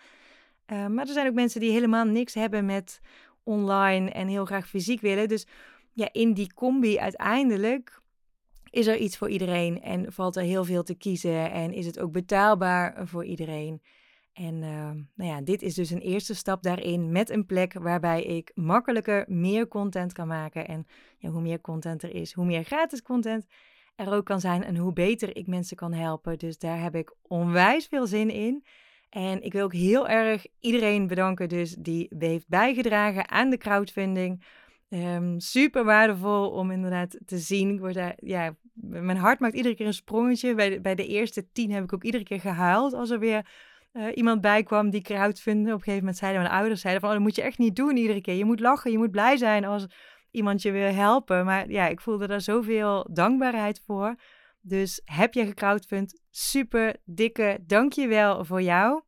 Uh, 0.66 0.86
maar 0.86 1.06
er 1.06 1.12
zijn 1.12 1.26
ook 1.28 1.34
mensen 1.34 1.60
die 1.60 1.70
helemaal 1.70 2.04
niks 2.04 2.34
hebben 2.34 2.64
met 2.64 3.00
online 3.42 4.10
en 4.10 4.28
heel 4.28 4.44
graag 4.44 4.68
fysiek 4.68 5.00
willen. 5.00 5.28
Dus 5.28 5.46
ja, 5.92 6.08
in 6.12 6.32
die 6.32 6.54
combi 6.54 6.98
uiteindelijk 6.98 8.00
is 8.70 8.86
er 8.86 8.96
iets 8.96 9.16
voor 9.16 9.28
iedereen 9.28 9.82
en 9.82 10.12
valt 10.12 10.36
er 10.36 10.42
heel 10.42 10.64
veel 10.64 10.82
te 10.82 10.94
kiezen 10.94 11.50
en 11.50 11.72
is 11.72 11.86
het 11.86 11.98
ook 11.98 12.12
betaalbaar 12.12 13.06
voor 13.06 13.24
iedereen. 13.24 13.82
En 14.38 14.54
uh, 14.54 14.90
nou 15.14 15.30
ja, 15.30 15.40
dit 15.40 15.62
is 15.62 15.74
dus 15.74 15.90
een 15.90 16.00
eerste 16.00 16.34
stap 16.34 16.62
daarin 16.62 17.12
met 17.12 17.30
een 17.30 17.46
plek 17.46 17.72
waarbij 17.72 18.22
ik 18.22 18.50
makkelijker 18.54 19.24
meer 19.28 19.68
content 19.68 20.12
kan 20.12 20.26
maken. 20.26 20.68
En 20.68 20.86
ja, 21.18 21.28
hoe 21.28 21.40
meer 21.40 21.60
content 21.60 22.02
er 22.02 22.14
is, 22.14 22.32
hoe 22.32 22.44
meer 22.44 22.64
gratis 22.64 23.02
content 23.02 23.46
er 23.96 24.12
ook 24.12 24.24
kan 24.24 24.40
zijn 24.40 24.64
en 24.64 24.76
hoe 24.76 24.92
beter 24.92 25.36
ik 25.36 25.46
mensen 25.46 25.76
kan 25.76 25.92
helpen. 25.92 26.38
Dus 26.38 26.58
daar 26.58 26.82
heb 26.82 26.94
ik 26.94 27.14
onwijs 27.22 27.86
veel 27.86 28.06
zin 28.06 28.30
in. 28.30 28.64
En 29.08 29.42
ik 29.42 29.52
wil 29.52 29.64
ook 29.64 29.72
heel 29.72 30.08
erg 30.08 30.46
iedereen 30.60 31.06
bedanken 31.06 31.48
dus 31.48 31.74
die 31.74 32.10
heeft 32.18 32.48
bijgedragen 32.48 33.28
aan 33.28 33.50
de 33.50 33.56
crowdfunding. 33.58 34.44
Um, 34.88 35.40
super 35.40 35.84
waardevol 35.84 36.50
om 36.50 36.70
inderdaad 36.70 37.18
te 37.24 37.38
zien. 37.38 37.70
Ik 37.70 37.80
word 37.80 37.94
daar, 37.94 38.14
ja, 38.16 38.56
mijn 38.72 39.16
hart 39.16 39.40
maakt 39.40 39.54
iedere 39.54 39.74
keer 39.74 39.86
een 39.86 39.94
sprongetje. 39.94 40.54
Bij 40.54 40.68
de, 40.68 40.80
bij 40.80 40.94
de 40.94 41.06
eerste 41.06 41.52
tien 41.52 41.70
heb 41.70 41.84
ik 41.84 41.92
ook 41.92 42.04
iedere 42.04 42.24
keer 42.24 42.40
gehuild 42.40 42.92
als 42.92 43.10
er 43.10 43.18
weer 43.18 43.46
uh, 43.92 44.06
iemand 44.14 44.40
bij 44.40 44.62
kwam 44.62 44.90
die 44.90 45.02
crowdfunding. 45.02 45.66
Op 45.68 45.72
een 45.74 45.78
gegeven 45.78 45.98
moment 45.98 46.16
zeiden 46.16 46.42
mijn 46.42 46.54
ouders 46.54 46.80
zeiden 46.80 47.00
van, 47.00 47.10
oh, 47.10 47.16
dat 47.16 47.24
moet 47.24 47.36
je 47.36 47.42
echt 47.42 47.58
niet 47.58 47.76
doen 47.76 47.96
iedere 47.96 48.20
keer. 48.20 48.34
Je 48.34 48.44
moet 48.44 48.60
lachen, 48.60 48.90
je 48.90 48.98
moet 48.98 49.10
blij 49.10 49.36
zijn 49.36 49.64
als 49.64 49.86
iemand 50.30 50.62
je 50.62 50.70
wil 50.70 50.92
helpen. 50.92 51.44
Maar 51.44 51.70
ja, 51.70 51.86
ik 51.86 52.00
voelde 52.00 52.26
daar 52.26 52.40
zoveel 52.40 53.08
dankbaarheid 53.12 53.82
voor. 53.86 54.14
Dus 54.60 55.00
heb 55.04 55.34
je 55.34 55.46
gecrowdfund, 55.46 56.20
super 56.30 56.96
dikke 57.04 57.58
dankjewel 57.66 58.44
voor 58.44 58.62
jou. 58.62 59.02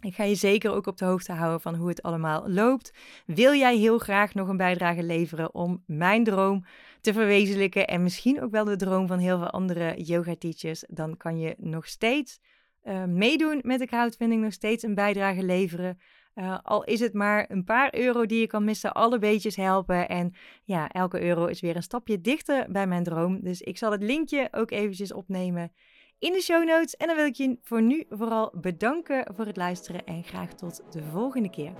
Ik 0.00 0.14
ga 0.14 0.24
je 0.24 0.34
zeker 0.34 0.72
ook 0.72 0.86
op 0.86 0.98
de 0.98 1.04
hoogte 1.04 1.32
houden 1.32 1.60
van 1.60 1.74
hoe 1.74 1.88
het 1.88 2.02
allemaal 2.02 2.48
loopt. 2.48 2.92
Wil 3.26 3.54
jij 3.54 3.76
heel 3.76 3.98
graag 3.98 4.34
nog 4.34 4.48
een 4.48 4.56
bijdrage 4.56 5.02
leveren 5.02 5.54
om 5.54 5.82
mijn 5.86 6.24
droom 6.24 6.64
te 7.00 7.12
verwezenlijken 7.12 7.86
en 7.86 8.02
misschien 8.02 8.42
ook 8.42 8.50
wel 8.50 8.64
de 8.64 8.76
droom 8.76 9.06
van 9.06 9.18
heel 9.18 9.38
veel 9.38 9.50
andere 9.50 10.02
yoga 10.02 10.34
teachers, 10.38 10.84
dan 10.88 11.16
kan 11.16 11.38
je 11.38 11.54
nog 11.58 11.86
steeds 11.86 12.40
uh, 12.88 13.04
meedoen 13.04 13.60
met 13.64 13.78
de 13.78 13.86
crowdfunding, 13.86 14.42
nog 14.42 14.52
steeds 14.52 14.82
een 14.82 14.94
bijdrage 14.94 15.42
leveren. 15.42 15.98
Uh, 16.34 16.58
al 16.62 16.84
is 16.84 17.00
het 17.00 17.12
maar 17.12 17.50
een 17.50 17.64
paar 17.64 17.94
euro 17.94 18.26
die 18.26 18.40
je 18.40 18.46
kan 18.46 18.64
missen, 18.64 18.92
alle 18.92 19.18
beetjes 19.18 19.56
helpen. 19.56 20.08
En 20.08 20.34
ja, 20.64 20.88
elke 20.88 21.22
euro 21.22 21.46
is 21.46 21.60
weer 21.60 21.76
een 21.76 21.82
stapje 21.82 22.20
dichter 22.20 22.66
bij 22.68 22.86
mijn 22.86 23.04
droom. 23.04 23.40
Dus 23.40 23.60
ik 23.60 23.78
zal 23.78 23.92
het 23.92 24.02
linkje 24.02 24.48
ook 24.50 24.70
eventjes 24.70 25.12
opnemen 25.12 25.72
in 26.18 26.32
de 26.32 26.40
show 26.40 26.64
notes. 26.64 26.96
En 26.96 27.06
dan 27.06 27.16
wil 27.16 27.26
ik 27.26 27.34
je 27.34 27.58
voor 27.62 27.82
nu 27.82 28.04
vooral 28.08 28.52
bedanken 28.60 29.34
voor 29.34 29.46
het 29.46 29.56
luisteren 29.56 30.04
en 30.04 30.24
graag 30.24 30.54
tot 30.54 30.82
de 30.90 31.02
volgende 31.02 31.50
keer. 31.50 31.72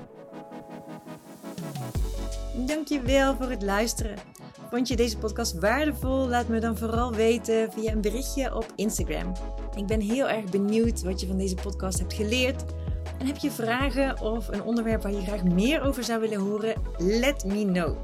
Dankjewel 2.65 3.37
voor 3.37 3.51
het 3.51 3.63
luisteren. 3.63 4.17
Vond 4.71 4.89
je 4.89 4.97
deze 4.97 5.19
podcast 5.19 5.59
waardevol? 5.59 6.29
Laat 6.29 6.49
me 6.49 6.59
dan 6.59 6.77
vooral 6.77 7.13
weten 7.13 7.73
via 7.73 7.93
een 7.93 8.01
berichtje 8.01 8.55
op 8.55 8.67
Instagram. 8.77 9.33
Ik 9.75 9.87
ben 9.87 10.01
heel 10.01 10.29
erg 10.29 10.45
benieuwd 10.45 11.03
wat 11.03 11.21
je 11.21 11.27
van 11.27 11.39
deze 11.39 11.55
podcast 11.55 11.99
hebt 11.99 12.15
geleerd. 12.15 12.65
En 13.19 13.27
heb 13.27 13.37
je 13.37 13.51
vragen 13.51 14.21
of 14.21 14.49
een 14.49 14.63
onderwerp 14.63 15.03
waar 15.03 15.13
je 15.13 15.21
graag 15.21 15.45
meer 15.45 15.83
over 15.83 16.05
zou 16.05 16.21
willen 16.21 16.41
horen? 16.41 16.75
Let 16.99 17.45
me 17.45 17.65
know. 17.65 17.97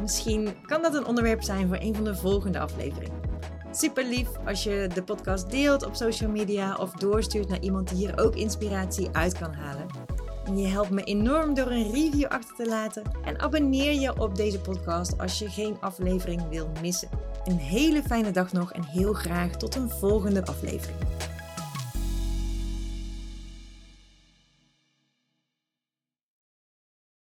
Misschien 0.00 0.48
kan 0.66 0.82
dat 0.82 0.94
een 0.94 1.06
onderwerp 1.06 1.42
zijn 1.42 1.68
voor 1.68 1.78
een 1.80 1.94
van 1.94 2.04
de 2.04 2.16
volgende 2.16 2.58
afleveringen. 2.58 3.20
Super 3.70 4.04
lief 4.04 4.28
als 4.46 4.62
je 4.62 4.88
de 4.94 5.02
podcast 5.02 5.50
deelt 5.50 5.84
op 5.84 5.94
social 5.94 6.30
media 6.30 6.76
of 6.76 6.92
doorstuurt 6.92 7.48
naar 7.48 7.60
iemand 7.60 7.88
die 7.88 7.98
hier 7.98 8.18
ook 8.18 8.34
inspiratie 8.34 9.08
uit 9.12 9.38
kan 9.38 9.52
halen. 9.52 10.03
Je 10.52 10.66
helpt 10.66 10.90
me 10.90 11.04
enorm 11.04 11.54
door 11.54 11.70
een 11.70 11.92
review 11.92 12.26
achter 12.26 12.54
te 12.56 12.66
laten 12.66 13.02
en 13.24 13.40
abonneer 13.40 14.00
je 14.00 14.20
op 14.20 14.36
deze 14.36 14.60
podcast 14.60 15.18
als 15.18 15.38
je 15.38 15.48
geen 15.48 15.76
aflevering 15.80 16.48
wil 16.48 16.70
missen. 16.80 17.08
Een 17.44 17.58
hele 17.58 18.02
fijne 18.02 18.30
dag 18.30 18.52
nog 18.52 18.72
en 18.72 18.84
heel 18.84 19.12
graag 19.12 19.56
tot 19.56 19.74
een 19.74 19.90
volgende 19.90 20.46
aflevering. 20.46 20.98